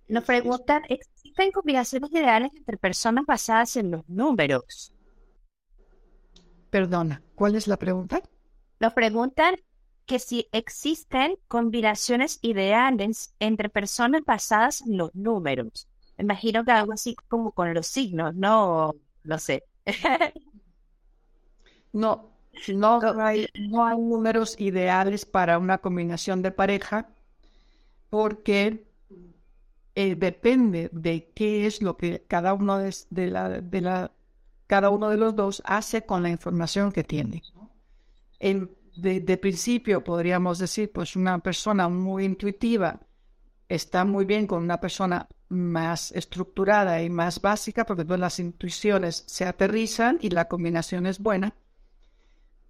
Nos 0.09 0.25
preguntan, 0.25 0.83
¿existen 0.88 1.51
combinaciones 1.51 2.11
ideales 2.12 2.51
entre 2.55 2.77
personas 2.77 3.25
basadas 3.27 3.77
en 3.77 3.90
los 3.90 4.09
números? 4.09 4.93
Perdona, 6.71 7.23
¿cuál 7.35 7.55
es 7.55 7.67
la 7.67 7.79
pregunta? 7.79 8.21
Nos 8.81 8.93
preguntan 8.93 9.57
que 10.07 10.19
si 10.19 10.49
existen 10.53 11.37
combinaciones 11.49 12.38
ideales 12.43 13.35
entre 13.38 13.71
personas 13.71 14.23
basadas 14.25 14.83
en 14.83 14.99
los 14.99 15.14
números. 15.14 15.88
Me 16.19 16.25
imagino 16.25 16.64
que 16.64 16.73
algo 16.73 16.93
así 16.93 17.17
como 17.29 17.53
con 17.53 17.73
los 17.73 17.87
signos, 17.87 18.35
no 18.35 18.95
lo 19.23 19.38
sé. 19.38 19.64
no, 21.93 22.31
no 22.69 23.25
hay, 23.25 23.47
no 23.69 23.87
hay 23.87 23.97
números 23.97 24.57
ideales 24.59 25.25
para 25.25 25.59
una 25.59 25.79
combinación 25.79 26.43
de 26.43 26.51
pareja 26.51 27.09
porque 28.11 28.87
eh, 29.94 30.16
depende 30.16 30.90
de 30.92 31.30
qué 31.35 31.66
es 31.66 31.80
lo 31.80 31.96
que 31.96 32.24
cada 32.26 32.54
uno 32.54 32.78
de, 32.78 32.94
de 33.11 34.11
cada 34.66 34.90
uno 34.90 35.09
de 35.09 35.16
los 35.16 35.37
dos 35.37 35.62
hace 35.64 36.04
con 36.04 36.22
la 36.22 36.30
información 36.30 36.90
que 36.90 37.04
tiene. 37.04 37.42
de, 38.40 39.38
principio 39.38 40.02
podríamos 40.02 40.59
decir, 40.59 40.90
pues 40.92 41.16
una 41.16 41.38
persona 41.38 41.88
muy 41.88 42.24
intuitiva 42.24 43.00
está 43.68 44.04
muy 44.04 44.24
bien 44.24 44.46
con 44.46 44.62
una 44.62 44.80
persona 44.80 45.28
más 45.48 46.11
estructurada 46.12 47.02
y 47.02 47.09
más 47.11 47.40
básica, 47.40 47.87
porque 47.87 48.04
todas 48.04 48.20
las 48.20 48.38
intuiciones 48.38 49.24
se 49.26 49.44
aterrizan 49.44 50.18
y 50.20 50.30
la 50.30 50.48
combinación 50.48 51.07
es 51.07 51.18
buena, 51.20 51.54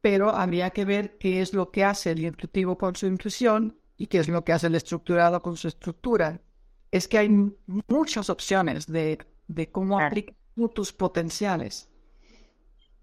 pero 0.00 0.30
habría 0.30 0.70
que 0.70 0.84
ver 0.84 1.16
qué 1.18 1.40
es 1.40 1.54
lo 1.54 1.70
que 1.70 1.84
hace 1.84 2.10
el 2.10 2.24
intuitivo 2.24 2.76
con 2.76 2.94
su 2.96 3.06
intuición 3.06 3.78
y 3.96 4.08
qué 4.08 4.18
es 4.18 4.28
lo 4.28 4.44
que 4.44 4.52
hace 4.52 4.66
el 4.66 4.74
estructurado 4.74 5.40
con 5.40 5.56
su 5.56 5.68
estructura 5.68 6.42
es 6.94 7.09
que 7.09 7.18
hay 7.18 7.28
muchas 7.88 8.30
opciones 8.30 8.87
de, 8.87 9.18
cómo 9.72 9.98
aplicar 9.98 10.37
tus 10.72 10.92
potenciales. 10.92 11.88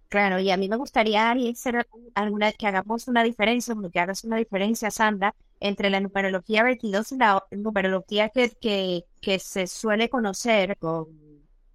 Claro, 0.08 0.40
y 0.40 0.50
a 0.50 0.56
mí 0.56 0.70
me 0.70 0.78
gustaría 0.78 1.30
hacer 1.32 1.86
alguna 2.16 2.54
que 2.54 2.68
hagamos 2.68 3.10
una 3.10 3.22
diferencia, 3.22 3.76
que 3.92 4.00
hagas 4.00 4.24
una 4.24 4.38
diferencia, 4.38 4.92
Sandra, 4.92 5.36
entre 5.60 5.90
la 5.90 6.00
numerología 6.00 6.64
22 6.64 7.12
y 7.12 7.18
la 7.18 7.44
numerología 7.52 8.30
que, 8.30 8.52
que, 8.62 9.04
que 9.22 9.40
se 9.40 9.68
suele 9.68 10.10
conocer 10.10 10.78
con 10.78 11.08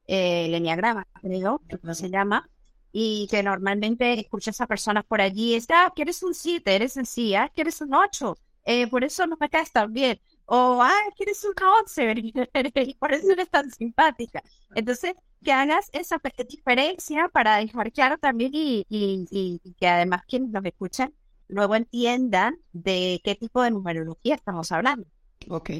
eh, 0.06 0.46
el 0.46 0.54
enneagrama, 0.54 1.06
creo, 1.20 1.60
que 1.68 1.94
se 1.94 2.08
llama, 2.08 2.48
y 2.92 3.28
que 3.30 3.42
normalmente 3.42 4.18
escuchas 4.18 4.58
a 4.62 4.66
personas 4.66 5.04
por 5.04 5.20
allí, 5.20 5.54
es, 5.54 5.66
ah, 5.68 5.92
que 5.94 6.00
eres 6.00 6.22
un 6.22 6.32
7, 6.32 6.74
eres 6.74 6.96
un 6.96 7.04
sí, 7.04 7.34
ah, 7.34 7.52
que 7.54 7.60
eres 7.60 7.82
un 7.82 7.92
8, 7.92 8.38
eh, 8.64 8.86
por 8.86 9.04
eso 9.04 9.26
no 9.26 9.36
me 9.38 9.50
caes 9.50 9.70
tan 9.70 9.92
bien 9.92 10.18
o, 10.46 10.80
ah, 10.80 11.02
quieres 11.16 11.44
un 11.44 11.54
cáncer 11.54 12.18
y 12.74 12.94
por 12.94 13.12
eso 13.12 13.32
eres 13.32 13.50
tan 13.50 13.70
simpática. 13.70 14.42
Entonces, 14.74 15.14
que 15.42 15.52
hagas 15.52 15.88
esa 15.92 16.20
diferencia 16.48 17.28
para 17.32 17.56
dejar 17.56 17.92
claro 17.92 18.18
también 18.18 18.52
y, 18.54 18.86
y, 18.88 19.60
que 19.78 19.88
además 19.88 20.22
quienes 20.26 20.50
nos 20.50 20.64
escuchan 20.64 21.12
luego 21.48 21.76
entiendan 21.76 22.56
de 22.72 23.20
qué 23.22 23.36
tipo 23.36 23.62
de 23.62 23.70
numerología 23.70 24.34
estamos 24.34 24.72
hablando. 24.72 25.06
Ok. 25.48 25.70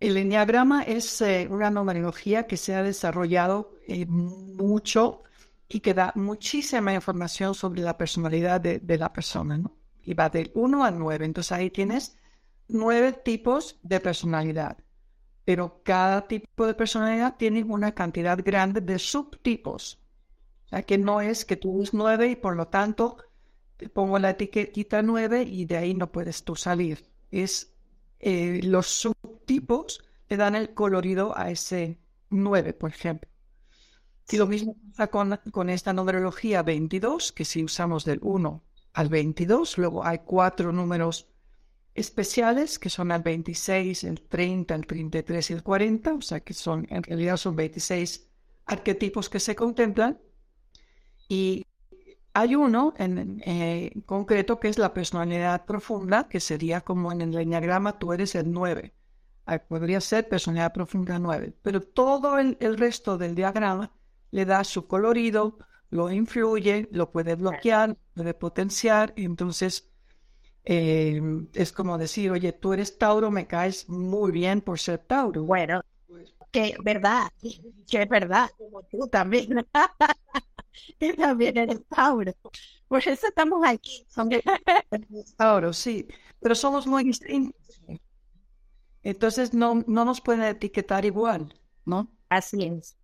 El 0.00 0.16
enneagrama 0.16 0.82
es 0.82 1.20
eh, 1.22 1.46
una 1.50 1.70
numerología 1.70 2.46
que 2.46 2.56
se 2.56 2.74
ha 2.74 2.82
desarrollado 2.82 3.74
eh, 3.86 4.06
mucho 4.06 5.22
y 5.68 5.80
que 5.80 5.94
da 5.94 6.12
muchísima 6.16 6.92
información 6.92 7.54
sobre 7.54 7.82
la 7.82 7.96
personalidad 7.96 8.60
de, 8.60 8.78
de 8.80 8.98
la 8.98 9.12
persona, 9.12 9.56
¿no? 9.56 9.76
Y 10.02 10.14
va 10.14 10.28
del 10.28 10.50
1 10.54 10.84
al 10.84 10.98
9. 10.98 11.24
Entonces 11.24 11.52
ahí 11.52 11.70
tienes 11.70 12.16
nueve 12.68 13.12
tipos 13.12 13.78
de 13.82 14.00
personalidad, 14.00 14.78
pero 15.44 15.82
cada 15.84 16.26
tipo 16.26 16.66
de 16.66 16.74
personalidad 16.74 17.36
tiene 17.36 17.64
una 17.64 17.92
cantidad 17.94 18.38
grande 18.42 18.80
de 18.80 18.98
subtipos. 18.98 20.00
O 20.66 20.68
sea, 20.68 20.82
que 20.82 20.98
no 20.98 21.20
es 21.20 21.44
que 21.44 21.56
tú 21.56 21.78
eres 21.78 21.94
nueve 21.94 22.28
y 22.28 22.36
por 22.36 22.56
lo 22.56 22.68
tanto 22.68 23.18
te 23.76 23.88
pongo 23.88 24.18
la 24.18 24.30
etiquetita 24.30 25.02
nueve 25.02 25.42
y 25.42 25.64
de 25.64 25.76
ahí 25.76 25.94
no 25.94 26.10
puedes 26.10 26.44
tú 26.44 26.56
salir. 26.56 27.08
Es 27.30 27.74
eh, 28.18 28.60
los 28.64 28.86
subtipos 28.86 30.02
le 30.28 30.36
dan 30.36 30.56
el 30.56 30.74
colorido 30.74 31.36
a 31.36 31.50
ese 31.50 31.98
nueve, 32.30 32.72
por 32.72 32.90
ejemplo. 32.90 33.30
Y 34.28 34.38
lo 34.38 34.46
mismo 34.46 34.76
pasa 34.90 35.06
con, 35.08 35.38
con 35.52 35.70
esta 35.70 35.92
numerología 35.92 36.62
22, 36.62 37.30
que 37.32 37.44
si 37.44 37.62
usamos 37.62 38.04
del 38.04 38.18
1 38.22 38.62
al 38.94 39.08
22, 39.08 39.78
luego 39.78 40.04
hay 40.04 40.20
cuatro 40.24 40.72
números 40.72 41.28
especiales 41.96 42.78
que 42.78 42.90
son 42.90 43.10
el 43.12 43.22
26, 43.22 44.04
el 44.04 44.20
30, 44.22 44.74
el 44.74 44.86
33 44.86 45.50
y 45.50 45.52
el 45.54 45.62
40, 45.62 46.14
o 46.14 46.20
sea 46.20 46.40
que 46.40 46.54
son 46.54 46.86
en 46.90 47.02
realidad 47.02 47.36
son 47.36 47.56
26 47.56 48.28
arquetipos 48.66 49.28
que 49.28 49.40
se 49.40 49.54
contemplan. 49.54 50.18
Y 51.28 51.66
hay 52.34 52.54
uno 52.54 52.92
en, 52.98 53.42
eh, 53.46 53.92
concreto 54.04 54.60
que 54.60 54.68
es 54.68 54.78
la 54.78 54.92
personalidad 54.92 55.64
profunda, 55.64 56.28
que 56.28 56.40
sería 56.40 56.82
como 56.82 57.10
en 57.10 57.22
el 57.22 57.34
enneagrama 57.34 57.98
tú 57.98 58.12
eres 58.12 58.34
el 58.34 58.52
9. 58.52 58.92
podría 59.68 60.00
ser 60.00 60.28
personalidad 60.28 60.72
profunda 60.72 61.18
9, 61.18 61.54
pero 61.62 61.80
todo 61.80 62.38
el, 62.38 62.56
resto 62.76 63.16
del 63.16 63.34
diagrama 63.34 63.92
le 64.32 64.44
da 64.44 64.64
su 64.64 64.86
colorido, 64.86 65.58
lo 65.88 66.10
influye, 66.10 66.88
lo 66.90 67.10
puede 67.10 67.36
bloquear, 67.36 67.96
puede 68.14 68.34
potenciar, 68.34 69.14
entonces 69.16 69.88
eh, 70.68 71.22
es 71.54 71.72
como 71.72 71.96
decir, 71.96 72.32
oye, 72.32 72.52
tú 72.52 72.72
eres 72.72 72.98
Tauro, 72.98 73.30
me 73.30 73.46
caes 73.46 73.88
muy 73.88 74.32
bien 74.32 74.60
por 74.60 74.80
ser 74.80 74.98
Tauro. 74.98 75.44
Bueno, 75.44 75.80
que 76.50 76.74
verdad, 76.82 77.30
que 77.88 78.02
es 78.02 78.08
verdad, 78.08 78.50
como 78.58 78.82
tú 78.82 79.06
también. 79.06 79.64
también 81.16 81.56
eres 81.56 81.86
Tauro. 81.88 82.32
Por 82.88 82.98
eso 82.98 83.28
estamos 83.28 83.60
aquí. 83.64 84.04
Tauro, 85.36 85.72
sí, 85.72 86.08
pero 86.40 86.56
somos 86.56 86.84
muy 86.84 87.04
distintos. 87.04 87.80
Entonces 89.04 89.54
no, 89.54 89.84
no 89.86 90.04
nos 90.04 90.20
pueden 90.20 90.42
etiquetar 90.42 91.04
igual, 91.04 91.54
¿no? 91.84 92.10
Así 92.28 92.64
es. 92.64 92.96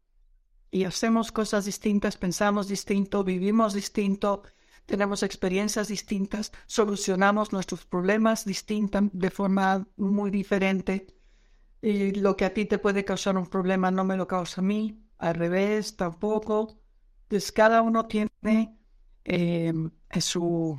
Y 0.72 0.82
hacemos 0.82 1.30
cosas 1.30 1.64
distintas, 1.64 2.16
pensamos 2.16 2.66
distinto, 2.66 3.22
vivimos 3.22 3.72
distinto, 3.72 4.42
tenemos 4.86 5.22
experiencias 5.22 5.88
distintas, 5.88 6.52
solucionamos 6.66 7.52
nuestros 7.52 7.86
problemas 7.86 8.44
distintas, 8.44 9.04
de 9.12 9.30
forma 9.30 9.86
muy 9.96 10.30
diferente. 10.30 11.06
Y 11.80 12.12
lo 12.12 12.36
que 12.36 12.44
a 12.44 12.54
ti 12.54 12.64
te 12.64 12.78
puede 12.78 13.04
causar 13.04 13.36
un 13.36 13.46
problema 13.46 13.90
no 13.90 14.04
me 14.04 14.16
lo 14.16 14.26
causa 14.26 14.60
a 14.60 14.64
mí, 14.64 15.02
al 15.18 15.34
revés, 15.34 15.96
tampoco. 15.96 16.78
Entonces, 17.24 17.52
cada 17.52 17.82
uno 17.82 18.06
tiene 18.06 18.76
eh, 19.24 19.72
su, 20.20 20.78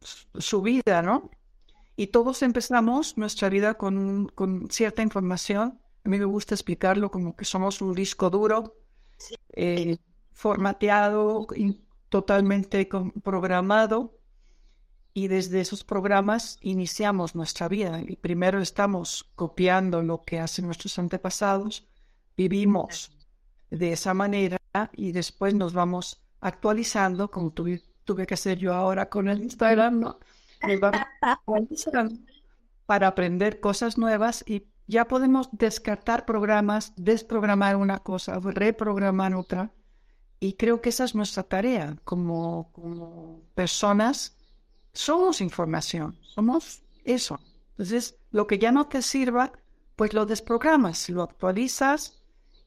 su 0.00 0.62
vida, 0.62 1.02
¿no? 1.02 1.30
Y 1.96 2.06
todos 2.08 2.42
empezamos 2.42 3.18
nuestra 3.18 3.48
vida 3.50 3.74
con, 3.74 4.28
con, 4.28 4.70
cierta 4.70 5.02
información. 5.02 5.80
A 6.04 6.08
mí 6.08 6.18
me 6.18 6.24
gusta 6.24 6.54
explicarlo 6.54 7.10
como 7.10 7.36
que 7.36 7.44
somos 7.44 7.82
un 7.82 7.94
disco 7.94 8.30
duro, 8.30 8.78
eh, 9.52 9.98
formateado, 10.32 11.46
totalmente 12.10 12.86
programado. 13.24 14.16
Y 15.12 15.26
desde 15.26 15.60
esos 15.60 15.82
programas 15.82 16.58
iniciamos 16.60 17.34
nuestra 17.34 17.68
vida. 17.68 18.00
Y 18.06 18.16
primero 18.16 18.60
estamos 18.60 19.28
copiando 19.34 20.02
lo 20.02 20.22
que 20.22 20.38
hacen 20.38 20.66
nuestros 20.66 20.98
antepasados, 20.98 21.88
vivimos 22.36 23.10
de 23.70 23.92
esa 23.92 24.14
manera 24.14 24.58
y 24.92 25.12
después 25.12 25.54
nos 25.54 25.72
vamos 25.72 26.22
actualizando, 26.40 27.30
como 27.30 27.50
tuve, 27.50 27.82
tuve 28.04 28.26
que 28.26 28.34
hacer 28.34 28.58
yo 28.58 28.74
ahora 28.74 29.08
con 29.08 29.28
el 29.28 29.42
Instagram, 29.42 30.00
¿no? 30.00 30.18
para 32.86 33.06
aprender 33.06 33.60
cosas 33.60 33.98
nuevas 33.98 34.44
y 34.46 34.66
ya 34.86 35.06
podemos 35.06 35.48
descartar 35.52 36.26
programas, 36.26 36.92
desprogramar 36.96 37.76
una 37.76 38.00
cosa, 38.00 38.40
reprogramar 38.40 39.34
otra. 39.34 39.70
Y 40.40 40.54
creo 40.54 40.80
que 40.80 40.88
esa 40.88 41.04
es 41.04 41.14
nuestra 41.14 41.42
tarea 41.42 41.96
como, 42.04 42.70
como 42.72 43.42
personas. 43.54 44.36
Somos 44.92 45.42
información, 45.42 46.18
somos 46.22 46.82
eso. 47.04 47.38
Entonces, 47.72 48.16
lo 48.30 48.46
que 48.46 48.58
ya 48.58 48.72
no 48.72 48.86
te 48.86 49.02
sirva, 49.02 49.52
pues 49.96 50.14
lo 50.14 50.24
desprogramas, 50.24 51.10
lo 51.10 51.22
actualizas 51.22 52.22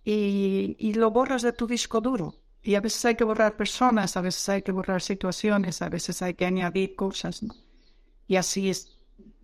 y, 0.06 0.94
lo 0.94 1.10
borras 1.12 1.42
de 1.42 1.54
tu 1.54 1.68
disco 1.68 2.00
duro. 2.00 2.36
Y 2.62 2.76
a 2.76 2.82
veces 2.82 3.04
hay 3.06 3.16
que 3.16 3.24
borrar 3.24 3.58
personas, 3.58 4.16
a 4.16 4.22
veces 4.22 4.48
hay 4.50 4.62
que 4.62 4.72
borrar 4.72 5.02
situaciones, 5.02 5.82
a 5.82 5.90
veces 5.90 6.22
hay 6.22 6.36
que 6.36 6.46
añadir 6.46 6.96
cosas. 6.96 7.42
Y 8.28 8.36
así 8.36 8.70
es, 8.70 9.00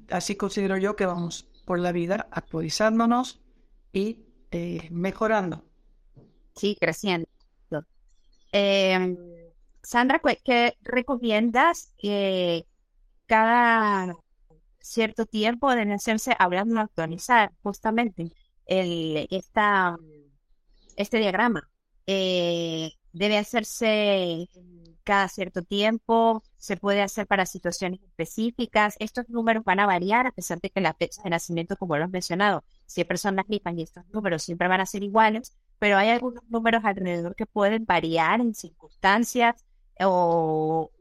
así 0.10 0.36
considero 0.36 0.78
yo 0.78 0.96
que 0.96 1.06
vamos 1.06 1.48
por 1.66 1.80
la 1.80 1.92
vida 1.92 2.28
actualizándonos 2.32 3.42
y 3.92 4.20
eh, 4.52 4.88
mejorando. 4.92 5.66
Sí, 6.56 6.78
creciendo. 6.80 7.28
Em, 8.52 9.18
Sandra, 9.84 10.22
¿qué 10.44 10.74
recomiendas 10.82 11.94
que 11.98 12.66
cada 13.26 14.16
cierto 14.80 15.26
tiempo 15.26 15.70
deben 15.70 15.92
hacerse, 15.92 16.36
hablando 16.40 16.76
de 16.76 16.82
actualizar 16.82 17.52
justamente 17.64 18.32
el, 18.66 19.28
esta 19.32 19.98
este 20.96 21.20
diagrama. 21.20 21.70
Eh, 22.08 22.92
debe 23.14 23.38
hacerse 23.38 24.48
cada 25.04 25.28
cierto 25.28 25.64
tiempo, 25.64 26.44
se 26.58 26.78
puede 26.78 27.02
hacer 27.02 27.26
para 27.26 27.46
situaciones 27.46 28.02
específicas. 28.04 28.96
Estos 29.00 29.30
números 29.30 29.64
van 29.64 29.80
a 29.80 29.88
variar 29.88 30.28
a 30.28 30.32
pesar 30.32 30.60
de 30.60 30.70
que 30.70 30.82
la 30.82 30.94
fecha 30.94 31.22
de 31.24 31.30
nacimiento, 31.32 31.78
como 31.78 31.98
lo 31.98 32.04
has 32.04 32.12
mencionado, 32.12 32.64
si 32.86 33.02
hay 33.02 33.06
personas 33.06 33.46
vivas 33.48 33.74
y 33.76 33.84
estos 33.84 34.06
números 34.14 34.44
siempre 34.44 34.68
van 34.68 34.82
a 34.82 34.86
ser 34.86 35.04
iguales, 35.04 35.56
pero 35.80 35.98
hay 35.98 36.10
algunos 36.10 36.44
números 36.50 36.84
alrededor 36.84 37.36
que 37.36 37.46
pueden 37.46 37.86
variar 37.86 38.42
en 38.42 38.54
circunstancias 38.54 39.56
o, 40.06 40.92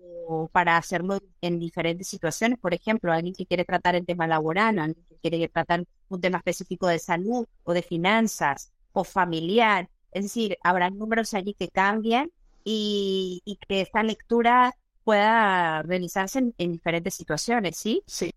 para 0.52 0.76
hacerlo 0.76 1.20
en 1.40 1.58
diferentes 1.58 2.08
situaciones. 2.08 2.58
Por 2.58 2.74
ejemplo, 2.74 3.12
alguien 3.12 3.34
que 3.34 3.46
quiere 3.46 3.64
tratar 3.64 3.94
el 3.94 4.06
tema 4.06 4.26
laboral, 4.26 4.78
alguien 4.78 5.04
que 5.08 5.16
quiere 5.16 5.48
tratar 5.48 5.84
un 6.08 6.20
tema 6.20 6.38
específico 6.38 6.86
de 6.86 6.98
salud 6.98 7.46
o 7.64 7.72
de 7.72 7.82
finanzas 7.82 8.72
o 8.92 9.04
familiar. 9.04 9.88
Es 10.12 10.24
decir, 10.24 10.56
habrá 10.62 10.90
números 10.90 11.34
allí 11.34 11.54
que 11.54 11.68
cambian 11.68 12.30
y, 12.64 13.58
que 13.66 13.80
esta 13.80 14.02
lectura 14.02 14.74
pueda 15.04 15.82
realizarse 15.82 16.52
en, 16.56 16.72
diferentes 16.72 17.14
situaciones, 17.14 17.76
¿sí? 17.76 18.02
Sí. 18.06 18.34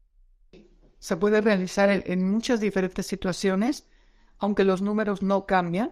Se 1.00 1.18
puede 1.18 1.42
realizar 1.42 1.90
en, 1.90 2.32
muchas 2.32 2.60
diferentes 2.60 3.06
situaciones, 3.08 3.88
aunque 4.38 4.64
los 4.64 4.82
números 4.82 5.22
no 5.22 5.46
cambian, 5.46 5.92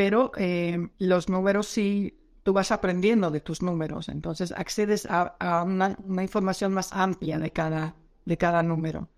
pero 0.00 0.32
eh, 0.38 0.88
los 0.96 1.28
números 1.28 1.66
sí, 1.66 2.18
tú 2.42 2.54
vas 2.54 2.72
aprendiendo 2.72 3.30
de 3.30 3.42
tus 3.42 3.60
números, 3.60 4.08
entonces 4.08 4.50
accedes 4.50 5.06
a, 5.10 5.62
una, 5.62 5.94
información 6.22 6.72
más 6.72 6.94
amplia 6.94 7.38
de 7.38 7.50
cada, 7.50 7.94
de 8.24 8.38
cada 8.38 8.62
número. 8.62 9.10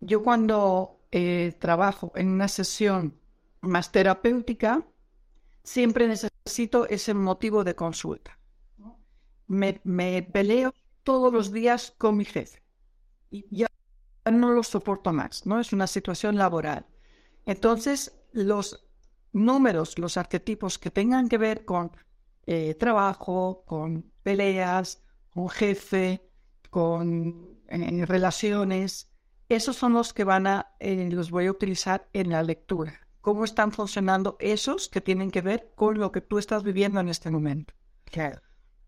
Yo 0.00 0.24
cuando 0.24 0.98
eh, 1.12 1.54
trabajo 1.60 2.10
en 2.16 2.30
una 2.30 2.48
sesión 2.48 3.14
más 3.60 3.92
terapéutica, 3.92 4.84
siempre 5.62 6.08
necesito 6.08 6.88
ese 6.88 7.14
motivo 7.14 7.62
de 7.62 7.76
consulta. 7.76 8.40
Me, 9.46 10.24
peleo 10.24 10.74
todos 11.04 11.32
los 11.32 11.52
días 11.52 11.94
con 11.96 12.16
mi 12.16 12.24
jefe 12.24 12.60
y 13.30 13.46
ya 13.56 13.68
no 14.28 14.50
lo 14.50 14.64
soporto 14.64 15.12
más, 15.12 15.46
¿no? 15.46 15.60
Es 15.60 15.72
una 15.72 15.86
situación 15.86 16.36
laboral. 16.36 16.86
Entonces, 17.46 18.20
los 18.32 18.87
números, 19.32 19.98
los 19.98 20.16
arquetipos 20.16 20.78
que 20.78 20.90
tengan 20.90 21.28
que 21.28 21.38
ver 21.38 21.64
con 21.64 21.92
eh, 22.46 22.74
trabajo, 22.74 23.64
con 23.66 24.12
peleas, 24.22 25.02
con 25.30 25.48
jefe, 25.48 26.22
con 26.70 27.58
relaciones, 27.68 29.10
esos 29.48 29.76
son 29.76 29.92
los 29.94 30.12
que 30.12 30.24
van 30.24 30.46
a, 30.46 30.74
eh, 30.80 31.08
los 31.10 31.30
voy 31.30 31.46
a 31.46 31.50
utilizar 31.50 32.08
en 32.12 32.30
la 32.30 32.42
lectura 32.42 33.08
cómo 33.28 33.44
están 33.44 33.72
funcionando 33.72 34.36
esos 34.40 34.88
que 34.88 35.02
tienen 35.02 35.30
que 35.30 35.42
ver 35.42 35.72
con 35.74 35.98
lo 35.98 36.12
que 36.12 36.22
tú 36.22 36.38
estás 36.38 36.62
viviendo 36.62 36.98
en 37.00 37.10
este 37.10 37.30
momento. 37.30 37.74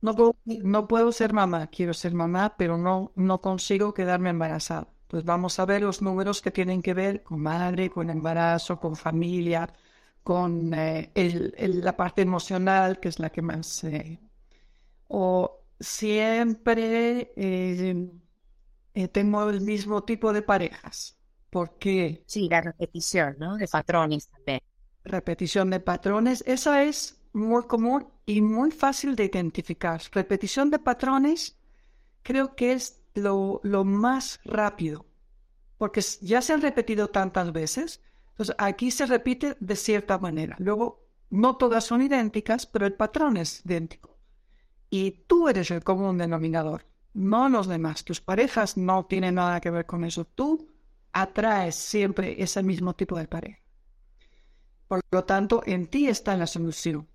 No, 0.00 0.14
puedo, 0.16 0.36
no 0.46 0.88
puedo 0.88 1.12
ser 1.12 1.34
mamá, 1.34 1.66
quiero 1.66 1.92
ser 1.92 2.14
mamá, 2.14 2.54
pero 2.56 2.78
no, 2.78 3.12
no 3.16 3.42
consigo 3.42 3.92
quedarme 3.92 4.30
embarazada. 4.30 4.88
Pues 5.08 5.24
vamos 5.24 5.58
a 5.58 5.66
ver 5.66 5.82
los 5.82 6.00
números 6.00 6.40
que 6.40 6.50
tienen 6.50 6.80
que 6.80 6.94
ver 6.94 7.22
con 7.22 7.40
madre, 7.40 7.90
con 7.90 8.08
embarazo, 8.08 8.80
con 8.80 8.96
familia, 8.96 9.68
con 10.22 10.72
eh, 10.74 11.10
la 11.58 11.96
parte 11.96 12.22
emocional, 12.22 13.00
que 13.00 13.08
es 13.08 13.18
la 13.18 13.30
que 13.30 13.42
más... 13.42 13.84
Eh, 13.84 14.20
o 15.08 15.64
siempre 15.78 17.32
eh, 17.36 18.08
tengo 19.12 19.48
el 19.50 19.60
mismo 19.60 20.04
tipo 20.04 20.32
de 20.32 20.42
parejas 20.42 21.20
porque... 21.50 22.22
Sí, 22.26 22.48
la 22.48 22.60
repetición, 22.60 23.36
¿no? 23.38 23.56
De 23.56 23.68
patrones 23.68 24.28
también. 24.28 24.60
Repetición 25.04 25.70
de 25.70 25.80
patrones, 25.80 26.44
esa 26.46 26.84
es 26.84 27.20
muy 27.32 27.64
común 27.64 28.08
y 28.26 28.40
muy 28.40 28.70
fácil 28.70 29.16
de 29.16 29.24
identificar. 29.24 30.00
Repetición 30.12 30.70
de 30.70 30.78
patrones 30.78 31.58
creo 32.22 32.54
que 32.54 32.72
es 32.72 33.02
lo, 33.14 33.60
lo 33.64 33.84
más 33.84 34.40
rápido, 34.44 35.06
porque 35.78 36.00
ya 36.20 36.42
se 36.42 36.52
han 36.52 36.62
repetido 36.62 37.08
tantas 37.08 37.52
veces, 37.52 38.02
entonces 38.40 38.56
aquí 38.58 38.90
se 38.90 39.04
repite 39.04 39.54
de 39.60 39.76
cierta 39.76 40.16
manera. 40.16 40.56
Luego 40.58 41.04
No 41.28 41.58
todas 41.58 41.84
son 41.84 42.00
idénticas, 42.00 42.66
pero 42.66 42.86
el 42.86 42.94
patrón 42.94 43.36
es 43.36 43.64
idéntico. 43.66 44.18
Y 44.88 45.10
tú 45.28 45.48
eres 45.48 45.70
el 45.70 45.84
común 45.84 46.16
denominador, 46.16 46.86
no 47.12 47.48
los 47.50 47.66
demás. 47.68 48.02
Tus 48.04 48.20
parejas 48.22 48.78
no 48.78 49.04
tienen 49.06 49.34
nada 49.36 49.60
que 49.60 49.70
ver 49.70 49.84
con 49.86 50.04
eso. 50.04 50.24
Tú 50.24 50.68
atraes 51.12 51.76
siempre 51.76 52.42
ese 52.42 52.62
mismo 52.62 52.94
tipo 52.94 53.18
de 53.18 53.28
pareja. 53.28 53.60
Por 54.88 55.00
lo 55.10 55.24
tanto, 55.24 55.62
en 55.66 55.86
ti 55.88 56.08
está 56.08 56.36
la 56.36 56.46
solución. 56.46 57.08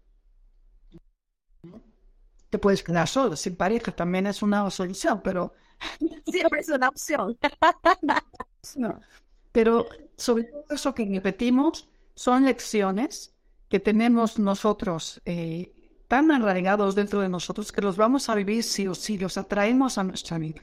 Te 2.50 2.60
puedes 2.60 2.84
quedar 2.84 3.08
solo, 3.08 3.36
sin 3.36 3.56
pareja 3.56 3.92
también 3.92 4.28
es 4.28 4.42
una 4.42 4.70
solución, 4.72 5.22
pero 5.24 5.54
siempre 6.26 6.62
es 6.62 6.70
una 6.70 6.90
opción. 6.90 7.38
Pero 9.56 9.88
sobre 10.18 10.44
todo 10.44 10.66
eso 10.70 10.94
que 10.94 11.06
repetimos 11.06 11.88
son 12.14 12.44
lecciones 12.44 13.34
que 13.70 13.80
tenemos 13.80 14.38
nosotros 14.38 15.22
eh, 15.24 15.72
tan 16.10 16.30
arraigados 16.30 16.94
dentro 16.94 17.22
de 17.22 17.30
nosotros 17.30 17.72
que 17.72 17.80
los 17.80 17.96
vamos 17.96 18.28
a 18.28 18.36
vivir 18.36 18.64
sí 18.64 18.86
o 18.86 18.94
sí, 18.94 19.18
los 19.18 19.38
atraemos 19.38 19.98
a 19.98 20.04
nuestra 20.04 20.38
vida. 20.40 20.62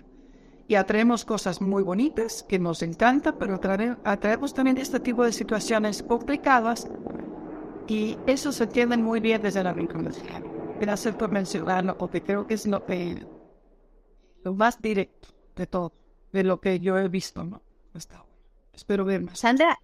Y 0.68 0.74
atraemos 0.74 1.24
cosas 1.24 1.62
muy 1.62 1.83
bonitas 1.83 2.42
que 2.42 2.59
nos 2.59 2.83
encantan, 2.83 3.37
pero 3.38 3.59
atraemos 4.05 4.52
también 4.52 4.76
este 4.76 5.00
tipo 5.00 5.24
de 5.24 5.33
situaciones 5.33 6.02
complicadas 6.02 6.87
y 7.88 8.18
eso 8.26 8.52
se 8.52 8.64
entiende 8.64 8.98
muy 8.98 9.20
bien 9.20 9.40
desde 9.40 9.64
la 9.64 9.72
vinculación. 9.72 10.44
Gracias 10.78 11.14
por 11.14 11.31
mencionarlo, 11.31 11.96
porque 11.96 12.22
creo 12.22 12.46
que 12.46 12.55
es 12.55 12.66
lo, 12.66 12.85
más 14.55 14.83
directo 14.83 15.28
de 15.57 15.66
todo, 15.66 15.94
de 16.31 16.44
lo 16.44 16.61
que 16.61 16.78
yo 16.78 16.98
he 16.98 17.09
visto, 17.09 17.42
¿no? 17.42 17.62
Está 17.94 18.22
Espero 18.72 19.04
ver 19.04 19.22
más. 19.22 19.38
Sandra, 19.38 19.78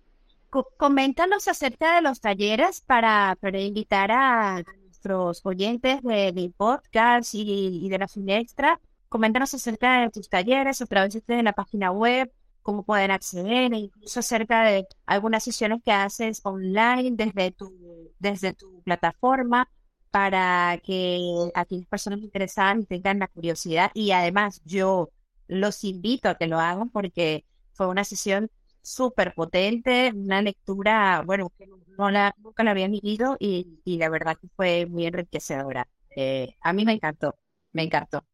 coméntanos 0.77 1.47
acerca 1.49 1.97
de 1.97 2.03
los 2.03 2.21
talleres 2.21 2.81
para, 2.81 3.37
para 3.41 3.61
invitar 3.61 4.11
a 4.11 4.63
nuestros 4.85 5.45
oyentes 5.45 6.03
de, 6.03 6.53
podcast 6.57 7.35
y, 7.35 7.89
de 7.89 7.99
la 7.99 8.09
Extra. 8.39 8.81
Coméntanos 9.09 9.55
acerca 9.55 10.03
de 10.03 10.11
tus 10.11 10.29
talleres 10.29 10.83
a 10.83 10.87
través 10.87 11.25
de 11.27 11.43
la 11.43 11.53
página 11.53 11.93
web, 11.93 12.33
cómo 12.63 12.83
pueden 12.83 13.11
acceder, 13.11 13.73
e 13.73 13.79
incluso 13.79 14.21
acerca 14.21 14.65
de 14.65 14.87
algunas 15.07 15.45
sesiones 15.45 15.81
que 15.85 15.93
haces 15.93 16.41
online 16.45 17.13
desde 17.13 17.53
tu, 17.53 17.73
desde 18.19 18.53
tu 18.55 18.83
plataforma 18.83 19.71
para 20.11 20.81
que 20.83 21.21
aquellas 21.55 21.87
personas 21.87 22.21
interesadas 22.21 22.87
tengan 22.89 23.19
la 23.19 23.29
curiosidad. 23.29 23.91
Y 23.95 24.11
además 24.11 24.61
yo 24.65 25.11
los 25.47 25.85
invito 25.85 26.29
a 26.29 26.35
que 26.37 26.47
lo 26.47 26.59
hagan 26.59 26.91
porque 26.91 27.45
fue 27.73 27.87
una 27.87 28.05
sesión 28.05 28.51
súper 28.89 29.35
potente, 29.35 30.13
una 30.15 30.43
lectura, 30.43 31.23
bueno, 31.27 31.51
que 31.59 31.67
no 31.99 32.11
la, 32.11 32.35
nunca 32.39 32.65
la 32.65 32.73
había 32.73 32.89
vivido 32.89 33.37
y, 33.39 33.81
y 33.85 33.99
la 33.99 34.09
verdad 34.09 34.37
que 34.41 34.49
fue 34.57 34.87
muy 34.87 35.07
enriquecedora. 35.07 35.89
Eh, 36.11 36.57
a 36.63 36.73
mí 36.73 36.85
me 36.85 36.93
encantó, 36.95 37.37
me 37.73 37.83
encantó. 37.85 38.25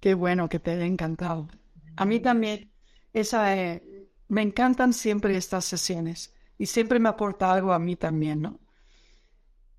Qué 0.00 0.14
bueno 0.14 0.48
que 0.48 0.58
te 0.60 0.72
haya 0.72 0.86
encantado. 0.86 1.48
A 1.96 2.04
mí 2.04 2.20
también, 2.20 2.72
esa, 3.12 3.56
eh, 3.56 4.08
me 4.28 4.42
encantan 4.42 4.92
siempre 4.92 5.36
estas 5.36 5.64
sesiones 5.64 6.34
y 6.58 6.66
siempre 6.66 6.98
me 7.00 7.08
aporta 7.08 7.52
algo 7.52 7.72
a 7.72 7.78
mí 7.78 7.96
también, 7.96 8.42
¿no? 8.42 8.60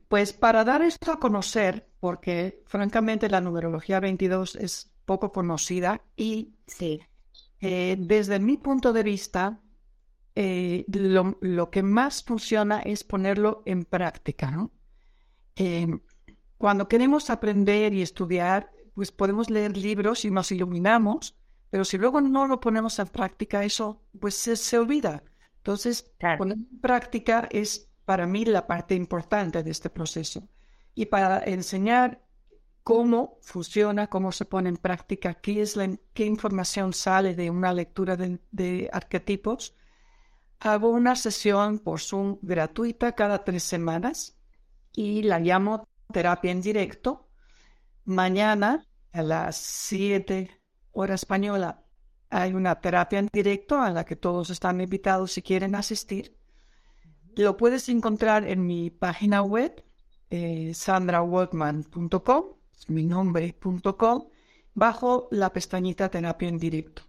Pues 0.09 0.33
para 0.33 0.63
dar 0.65 0.81
esto 0.81 1.11
a 1.11 1.19
conocer, 1.19 1.87
porque 2.01 2.61
francamente 2.65 3.29
la 3.29 3.39
numerología 3.41 3.99
22 4.01 4.55
es 4.55 4.91
poco 5.05 5.31
conocida 5.31 6.01
y 6.17 6.55
sí. 6.67 6.99
Eh, 7.61 7.95
desde 7.99 8.39
mi 8.39 8.57
punto 8.57 8.93
de 8.93 9.03
vista, 9.03 9.59
eh, 10.35 10.85
lo, 10.87 11.69
que 11.69 11.83
más 11.83 12.23
funciona 12.23 12.79
es 12.79 13.03
ponerlo 13.03 13.63
en 13.65 13.83
práctica, 13.83 14.51
¿no? 14.51 14.71
Em, 15.55 15.99
cuando 16.57 16.87
queremos 16.87 17.29
aprender 17.29 17.93
y 17.93 18.01
estudiar, 18.01 18.71
pues 18.93 19.11
podemos 19.11 19.49
leer 19.49 19.77
libros 19.77 20.25
y 20.25 20.31
nos 20.31 20.51
iluminamos, 20.51 21.37
pero 21.69 21.85
si 21.85 21.97
luego 21.97 22.21
no 22.21 22.47
lo 22.47 22.59
ponemos 22.59 22.99
en 22.99 23.07
práctica, 23.07 23.63
eso 23.63 24.03
pues 24.19 24.35
se, 24.35 24.77
olvida. 24.77 25.23
Entonces, 25.57 26.11
poner 26.37 26.57
en 26.57 26.79
práctica 26.81 27.47
es 27.51 27.89
para 28.05 28.25
mí 28.25 28.45
la 28.45 28.67
parte 28.67 28.95
importante 28.95 29.63
de 29.63 29.71
este 29.71 29.89
proceso. 29.89 30.47
Y 30.95 31.05
para 31.05 31.43
enseñar 31.43 32.25
cómo 32.83 33.37
funciona, 33.41 34.07
cómo 34.07 34.31
se 34.31 34.45
pone 34.45 34.69
en 34.69 34.77
práctica, 34.77 35.35
qué, 35.35 35.61
es 35.61 35.75
la, 35.75 35.95
qué 36.13 36.25
información 36.25 36.91
sale 36.91 37.35
de 37.35 37.49
una 37.49 37.71
lectura 37.71 38.17
de 38.17 38.89
arquetipos, 38.91 39.75
Hago 40.61 40.89
una 40.89 41.15
sesión 41.15 41.79
por 41.79 42.01
Zoom 42.01 42.37
gratuita 42.41 43.13
cada 43.13 43.45
tres 43.45 43.63
semanas 43.63 44.37
y 44.93 45.23
la 45.23 45.39
llamo 45.39 45.87
terapia 46.11 46.51
en 46.51 46.61
directo. 46.61 47.29
Mañana 48.03 48.85
a 49.13 49.23
las 49.23 49.55
7 49.55 50.49
hora 50.91 51.15
española 51.15 51.85
hay 52.29 52.53
una 52.53 52.79
terapia 52.81 53.19
en 53.19 53.29
directo 53.31 53.79
a 53.79 53.89
la 53.89 54.03
que 54.03 54.17
todos 54.17 54.49
están 54.49 54.81
invitados 54.81 55.31
si 55.31 55.41
quieren 55.41 55.75
asistir. 55.75 56.37
Lo 57.37 57.55
puedes 57.55 57.87
encontrar 57.87 58.45
en 58.45 58.65
mi 58.65 58.89
página 58.89 59.41
web, 59.41 59.83
eh, 60.29 60.73
sandrawaltman.com, 60.73 62.43
mi 62.89 63.05
nombre.com, 63.05 64.27
bajo 64.73 65.29
la 65.31 65.53
pestañita 65.53 66.09
terapia 66.09 66.49
en 66.49 66.57
directo. 66.57 67.08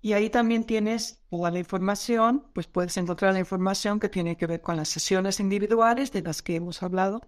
Y 0.00 0.12
ahí 0.12 0.30
también 0.30 0.64
tienes 0.64 1.20
toda 1.28 1.50
la 1.50 1.58
información, 1.58 2.44
pues 2.54 2.68
puedes 2.68 2.96
encontrar 2.96 3.32
la 3.32 3.40
información 3.40 3.98
que 3.98 4.08
tiene 4.08 4.36
que 4.36 4.46
ver 4.46 4.60
con 4.60 4.76
las 4.76 4.88
sesiones 4.88 5.40
individuales 5.40 6.12
de 6.12 6.22
las 6.22 6.40
que 6.40 6.56
hemos 6.56 6.82
hablado. 6.82 7.20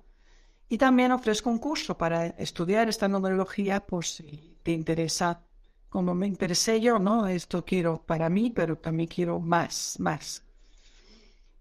Y 0.68 0.78
también 0.78 1.11
ofrezco 1.11 1.50
un 1.50 1.59
curso 1.59 1.98
para 1.98 2.26
estudiar 2.26 2.88
esta 2.88 3.09
numerología 3.09 3.80
por 3.80 4.04
si 4.04 4.56
te 4.62 4.70
interesa, 4.70 5.42
como 5.88 6.14
me 6.14 6.28
interesé 6.28 6.80
yo, 6.80 7.00
¿no? 7.00 7.26
Esto 7.26 7.64
quiero 7.64 8.04
para 8.06 8.28
mí, 8.28 8.50
pero 8.50 8.78
también 8.78 9.09
quiero 9.09 9.40
más, 9.40 9.96
más. 9.98 10.44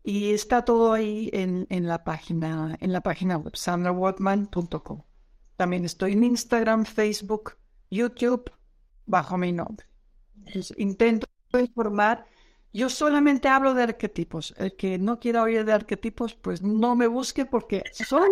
Y 0.03 0.31
está 0.31 0.63
todo 0.63 0.93
ahí 0.93 1.31
en, 1.33 1.65
en 1.71 1.87
la 1.87 2.03
página, 2.03 2.77
en 2.79 2.93
la 2.93 3.01
página 3.01 3.37
web, 3.37 3.55
sandrawatman.com. 3.55 5.01
También 5.57 5.85
estoy 5.85 6.13
en 6.13 6.23
Instagram, 6.23 6.85
Facebook, 6.85 7.57
YouTube, 7.89 8.51
bajo 9.07 9.37
mi 9.37 9.51
nombre 9.51 9.88
intento 10.77 11.27
informar. 11.59 12.25
Yo 12.71 12.89
solamente 12.89 13.47
hablo 13.47 13.73
de 13.73 13.83
arquetipos. 13.83 14.53
El 14.57 14.75
que 14.75 14.97
no 14.99 15.19
quiera 15.19 15.41
oír 15.43 15.65
de 15.65 15.73
arquetipos, 15.73 16.35
pues 16.35 16.61
no 16.61 16.95
me 16.95 17.07
busque 17.07 17.45
porque 17.45 17.83
son... 17.93 18.29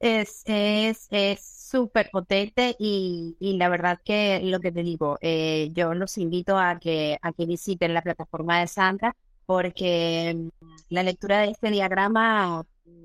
es 0.00 0.42
es 0.46 1.08
es 1.10 1.42
súper 1.42 2.08
potente 2.10 2.76
y, 2.78 3.36
y, 3.40 3.56
la 3.56 3.68
verdad 3.68 4.00
que 4.04 4.40
lo 4.44 4.60
que 4.60 4.72
te 4.72 4.82
digo, 4.82 5.18
eh, 5.20 5.70
yo 5.72 5.92
los 5.94 6.16
invito 6.18 6.56
a 6.56 6.78
que, 6.78 7.18
a 7.20 7.32
que 7.32 7.46
visiten 7.46 7.94
la 7.94 8.02
plataforma 8.02 8.60
de 8.60 8.68
Sandra 8.68 9.14
porque 9.44 10.34
mm, 10.36 10.48
la 10.90 11.02
lectura 11.02 11.40
de 11.40 11.50
este 11.50 11.70
diagrama 11.70 12.64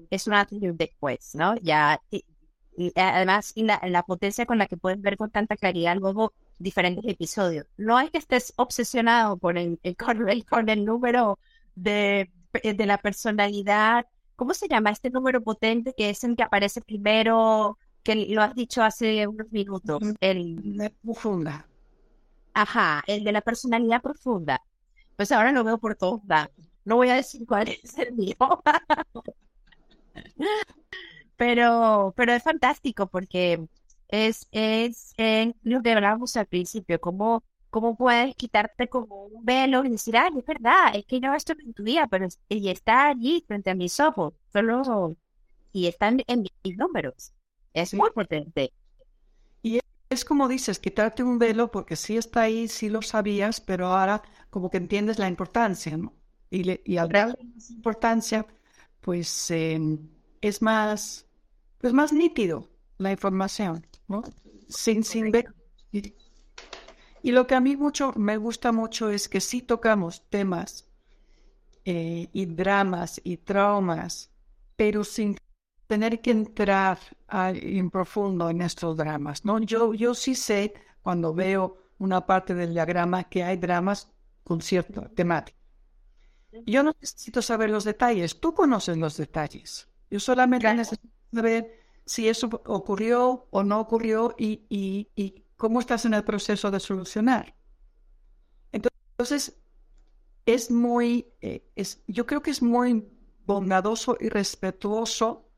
es 0.10 0.28
una 0.28 0.48
después, 0.50 1.36
¿no? 1.36 1.56
Ya 1.58 2.00
y 2.12 2.24
además 2.96 3.54
la, 3.56 3.80
la, 3.84 4.04
potencia 4.04 4.46
con 4.46 4.58
la 4.58 4.68
que 4.68 4.78
puedes 4.78 5.02
ver 5.02 5.18
con 5.18 5.30
tanta 5.30 5.56
claridad 5.58 5.96
luego 5.98 6.34
diferentes 6.60 7.06
episodios. 7.06 7.66
No 7.78 8.00
es 8.00 8.12
que 8.12 8.18
estés 8.18 8.54
obsesionado 8.56 9.38
con 9.38 9.58
el, 9.58 9.80
con 9.98 10.30
el, 10.30 10.46
con 10.46 10.70
el 10.70 10.86
número 10.86 11.40
de, 11.76 12.32
de 12.64 12.86
la 12.86 12.98
personalidad. 12.98 14.08
¿Cómo 14.36 14.54
se 14.54 14.68
llama 14.68 14.92
este 14.92 15.10
número 15.10 15.42
potente 15.42 15.94
que 15.96 16.10
es 16.10 16.24
el 16.24 16.36
que 16.36 16.44
aparece 16.44 16.82
primero, 16.82 17.78
que 18.04 18.16
lo 18.16 18.42
has 18.42 18.56
dicho 18.56 18.84
hace 18.84 19.28
unos 19.28 19.52
minutos? 19.52 20.02
El 20.20 20.92
profunda. 21.04 21.68
Ajá, 22.54 23.04
el 23.08 23.24
de 23.24 23.32
la 23.32 23.42
personalidad 23.42 24.02
profunda. 24.02 24.62
Pues 25.16 25.32
ahora 25.32 25.52
lo 25.52 25.64
veo 25.64 25.78
por 25.78 25.96
todos 25.96 26.22
lados. 26.28 26.52
No 26.86 26.98
voy 26.98 27.10
a 27.10 27.16
decir 27.16 27.46
cuál 27.48 27.70
es 27.70 27.98
el 27.98 28.14
mío. 28.14 28.36
Pero, 31.36 32.14
pero 32.16 32.34
es 32.34 32.44
fantástico 32.44 33.08
porque 33.08 33.66
es, 34.08 34.48
es 34.52 35.14
lo 35.64 35.82
que 35.82 35.92
hablábamos 35.92 36.38
al 36.38 36.46
principio, 36.48 37.00
cómo, 37.02 37.44
cómo 37.70 37.98
puedes 37.98 38.36
quitarte 38.36 38.88
como 38.88 39.26
un 39.26 39.44
velo 39.46 39.84
y 39.84 39.90
decir, 39.90 40.16
ay, 40.18 40.32
es 40.38 40.46
verdad, 40.46 40.96
es 40.96 41.06
que 41.06 41.20
no 41.20 41.34
esto 41.36 41.56
me 41.56 41.64
intuía, 41.64 42.08
pero 42.08 42.28
y 42.50 42.70
está 42.70 43.08
allí 43.08 43.44
frente 43.48 43.72
a 43.72 43.76
mis 43.76 44.00
ojos, 44.00 44.34
solo, 44.52 45.18
y 45.72 45.88
están 45.88 46.22
en 46.28 46.44
mis 46.64 46.78
números. 46.78 47.34
Es 47.74 47.94
muy 47.94 48.12
potente. 48.12 48.72
Y 49.62 49.80
es 50.10 50.26
como 50.26 50.48
dices, 50.48 50.80
quitarte 50.80 51.24
un 51.24 51.40
velo 51.40 51.72
porque 51.72 51.96
sí 51.96 52.18
está 52.18 52.42
ahí, 52.42 52.68
sí 52.68 52.90
lo 52.90 53.02
sabías, 53.02 53.62
pero 53.62 53.88
ahora 53.88 54.22
como 54.50 54.70
que 54.70 54.78
entiendes 54.78 55.20
la 55.20 55.28
importancia, 55.28 55.98
¿no? 55.98 56.14
Y, 56.50 56.80
y 56.92 56.98
al 56.98 57.10
darle 57.10 57.36
importancia, 57.72 58.46
pues 59.02 59.50
em, 59.52 60.08
es 60.44 60.62
más, 60.62 61.26
pues 61.80 61.94
más 61.94 62.12
nítido 62.12 62.70
la 62.98 63.12
información, 63.12 63.88
¿no? 64.10 64.24
Sin, 64.68 65.04
sin 65.04 65.32
ver. 65.32 65.46
Y, 65.92 67.32
lo 67.32 67.48
que 67.48 67.56
a 67.56 67.62
mí 67.62 67.78
mucho 67.78 68.12
me 68.18 68.36
gusta 68.36 68.74
mucho 68.74 69.10
es 69.10 69.30
que 69.30 69.40
sí 69.40 69.62
tocamos 69.62 70.28
temas 70.30 70.86
eh, 71.86 72.28
y 72.34 72.46
dramas 72.46 73.22
y 73.24 73.38
traumas, 73.38 74.32
pero 74.76 75.06
sin 75.06 75.38
tener 75.88 76.20
que 76.20 76.32
entrar 76.32 77.00
en 77.30 77.90
profundo 77.90 78.50
en 78.50 78.62
estos 78.62 78.98
dramas, 78.98 79.46
¿no? 79.46 79.60
Yo, 79.60 79.94
yo 79.94 80.14
sí 80.14 80.36
sé 80.36 80.74
cuando 81.02 81.34
veo 81.34 81.78
una 82.00 82.26
parte 82.26 82.54
del 82.54 82.74
diagrama 82.74 83.24
que 83.24 83.44
hay 83.44 83.56
dramas 83.56 84.12
con 84.44 84.62
cierta 84.62 85.08
temática. 85.08 85.58
Yo 86.66 86.84
no 86.84 86.94
necesito 87.00 87.42
saber 87.42 87.70
los 87.70 87.86
detalles, 87.86 88.42
tú 88.42 88.54
conoces 88.54 88.98
los 88.98 89.16
detalles. 89.16 89.88
Yo 90.14 90.20
solamente 90.20 90.74
necesito 90.82 91.10
saber 91.34 91.62
si 92.06 92.22
eso 92.34 92.48
ocurrió 92.80 93.48
o 93.52 93.64
no 93.64 93.80
ocurrió 93.86 94.36
y, 94.38 94.50
y, 94.70 95.10
y 95.16 95.26
cómo 95.62 95.80
estás 95.80 96.06
en 96.06 96.14
el 96.14 96.24
proceso 96.24 96.72
de 96.72 96.80
solucionar. 96.80 97.46
Entonces, 98.72 99.58
es 100.46 100.72
muy, 100.72 101.28
eh, 101.42 101.66
es, 101.76 102.04
yo 102.08 102.26
creo 102.28 102.42
que 102.42 102.52
es 102.52 102.62
muy 102.62 103.08
bondadoso 103.46 104.18
y 104.20 104.30
respetuoso 104.30 105.50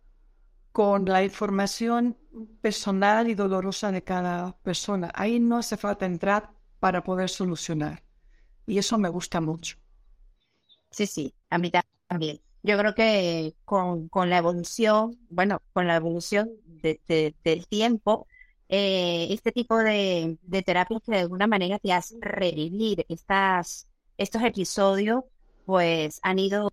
con 0.73 1.05
la 1.05 1.23
información 1.23 2.17
personal 2.61 3.29
y 3.29 3.35
dolorosa 3.35 3.91
de 3.91 4.03
cada 4.03 4.57
persona. 4.59 5.11
Ahí 5.15 5.39
no 5.39 5.57
hace 5.59 5.77
falta 5.77 6.05
entrar 6.05 6.51
para 6.79 7.03
poder 7.03 7.29
solucionar. 7.29 8.03
Y 8.67 8.77
eso 8.79 8.97
me 8.97 9.09
gusta 9.09 9.41
mucho. 9.41 9.77
Sí, 10.91 11.05
sí, 11.07 11.33
a 11.49 11.57
mí 11.57 11.71
también. 12.07 12.41
Yo 12.65 12.77
creo 12.79 12.95
que 12.95 13.55
con, 13.63 14.09
con 14.09 14.29
la 14.31 14.39
evolución, 14.39 15.19
bueno, 15.29 15.61
con 15.73 15.85
la 15.87 15.97
evolución 15.97 16.49
del 16.65 17.67
tiempo, 17.67 18.27
eh, 18.69 19.27
este 19.29 19.51
tipo 19.51 19.77
de, 19.77 20.37
de 20.41 20.63
terapias 20.63 21.01
que 21.03 21.11
de 21.11 21.19
alguna 21.19 21.45
manera 21.47 21.77
te 21.79 21.93
hacen 21.93 22.21
revivir 22.21 23.05
estas, 23.07 23.87
estos 24.17 24.41
episodios, 24.43 25.23
pues 25.65 26.19
han 26.23 26.39
ido 26.39 26.69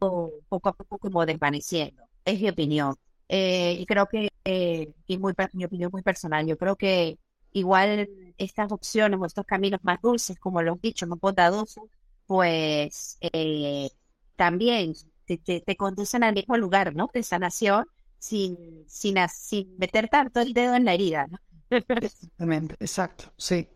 poco 0.48 0.68
a 0.70 0.72
poco 0.72 0.98
como 0.98 1.26
desvaneciendo. 1.26 2.02
Es 2.24 2.40
mi 2.40 2.48
opinión. 2.48 2.94
Eh, 3.28 3.76
y 3.78 3.84
creo 3.86 4.06
que, 4.06 4.28
eh, 4.46 4.92
y 5.06 5.18
muy, 5.18 5.34
mi 5.52 5.64
opinión 5.66 5.90
muy 5.92 6.02
personal, 6.02 6.46
yo 6.46 6.56
creo 6.56 6.76
que 6.76 7.18
igual 7.52 8.08
estas 8.38 8.72
opciones 8.72 9.20
o 9.20 9.26
estos 9.26 9.44
caminos 9.44 9.80
más 9.82 10.00
dulces, 10.00 10.38
como 10.38 10.62
lo 10.62 10.74
he 10.74 10.78
dicho, 10.80 11.06
más 11.06 11.20
bondadosos, 11.20 11.84
pues 12.26 13.18
eh, 13.20 13.90
también 14.36 14.94
te, 15.26 15.38
te, 15.38 15.76
conducen 15.76 16.24
al 16.24 16.34
mismo 16.34 16.56
lugar, 16.56 16.94
¿no? 16.94 17.10
De 17.12 17.22
sanación 17.22 17.86
sin, 18.18 18.56
sin, 18.86 19.16
sin 19.28 19.76
meter 19.78 20.08
tanto 20.08 20.40
el 20.40 20.52
dedo 20.52 20.74
en 20.74 20.84
la 20.84 20.94
herida, 20.94 21.26
¿no? 21.26 21.38
Exactamente, 21.70 22.76
exacto, 22.80 23.32
sí. 23.36 23.68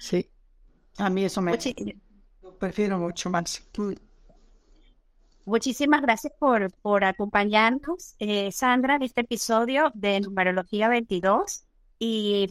Sí. 0.00 0.30
A 0.98 1.10
mí 1.10 1.24
eso 1.24 1.40
me... 1.40 1.56
prefiero 2.58 2.98
mucho 2.98 3.30
más. 3.30 3.62
Muchísimas 5.44 6.02
gracias 6.02 6.32
por, 6.38 6.70
por 6.82 7.04
acompañarnos, 7.04 8.14
eh, 8.18 8.52
Sandra, 8.52 8.96
en 8.96 9.02
este 9.02 9.22
episodio 9.22 9.90
de 9.94 10.20
Numerología 10.20 10.88
22 10.88 11.64
y, 11.98 12.46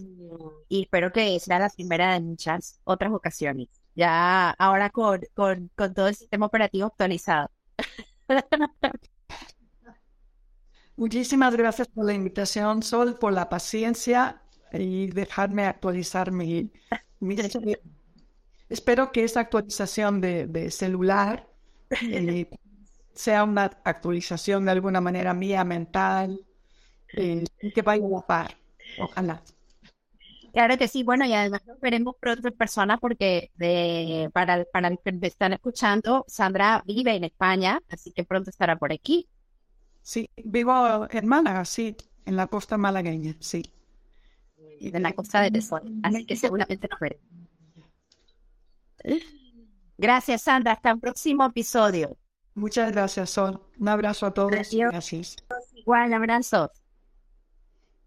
y, 0.67 0.81
espero 0.81 1.11
que 1.11 1.39
sea 1.39 1.59
la 1.59 1.69
primera 1.69 2.13
de 2.13 2.21
muchas 2.21 2.79
otras 2.83 3.13
ocasiones, 3.13 3.67
ya 3.95 4.49
ahora 4.51 4.89
con, 4.89 5.21
con, 5.35 5.69
con 5.75 5.93
todo 5.93 6.07
el 6.07 6.15
sistema 6.15 6.47
operativo 6.47 6.87
actualizado. 6.87 7.49
Muchísimas 10.95 11.55
gracias 11.55 11.87
por 11.89 12.05
la 12.05 12.13
invitación, 12.13 12.81
Sol, 12.83 13.17
por 13.19 13.31
la 13.33 13.49
paciencia 13.49 14.41
y 14.73 15.07
dejarme 15.07 15.65
actualizar 15.65 16.31
mi... 16.31 16.71
mi... 17.19 17.35
Espero 18.69 19.11
que 19.11 19.23
esta 19.23 19.39
actualización 19.41 20.19
de, 20.21 20.47
de 20.47 20.71
celular 20.71 21.47
eh, 22.11 22.49
sea 23.13 23.43
una 23.43 23.65
actualización 23.85 24.65
de 24.65 24.71
alguna 24.71 25.01
manera 25.01 25.33
mía 25.33 25.63
mental, 25.63 26.39
eh, 27.13 27.45
que 27.75 27.81
vaya 27.83 28.05
a 28.17 28.27
par. 28.27 28.57
Ojalá. 28.99 29.43
Claro 30.53 30.77
que 30.77 30.87
sí, 30.87 31.03
bueno, 31.03 31.25
y 31.25 31.33
además 31.33 31.61
nos 31.65 31.79
veremos 31.79 32.15
pronto 32.19 32.47
en 32.47 32.53
persona 32.55 32.97
porque 32.97 33.51
de, 33.55 34.29
para, 34.33 34.65
para 34.65 34.89
los 34.89 34.99
que 35.03 35.11
me 35.11 35.27
están 35.27 35.53
escuchando, 35.53 36.25
Sandra 36.27 36.83
vive 36.85 37.15
en 37.15 37.25
España, 37.25 37.81
así 37.89 38.11
que 38.11 38.23
pronto 38.23 38.49
estará 38.49 38.75
por 38.77 38.91
aquí. 38.91 39.27
Sí, 40.01 40.29
vivo 40.37 41.07
en 41.11 41.27
Málaga, 41.27 41.65
sí, 41.65 41.95
en 42.25 42.35
la 42.35 42.47
costa 42.47 42.77
malagueña, 42.77 43.35
sí. 43.39 43.71
En 44.79 45.03
la 45.03 45.13
costa 45.13 45.41
de 45.41 45.51
Tesoro, 45.51 45.85
así 46.03 46.25
que 46.25 46.35
seguramente 46.35 46.87
nos 46.89 46.99
veremos. 46.99 47.25
Gracias, 49.97 50.43
Sandra. 50.43 50.73
Hasta 50.73 50.91
el 50.91 50.99
próximo 50.99 51.45
episodio. 51.45 52.17
Muchas 52.53 52.91
gracias, 52.91 53.29
Sol. 53.29 53.61
Un 53.79 53.87
abrazo 53.87 54.25
a 54.25 54.33
todos. 54.33 54.51
Gracias. 54.51 55.35
Igual, 55.75 56.13
abrazo. 56.13 56.71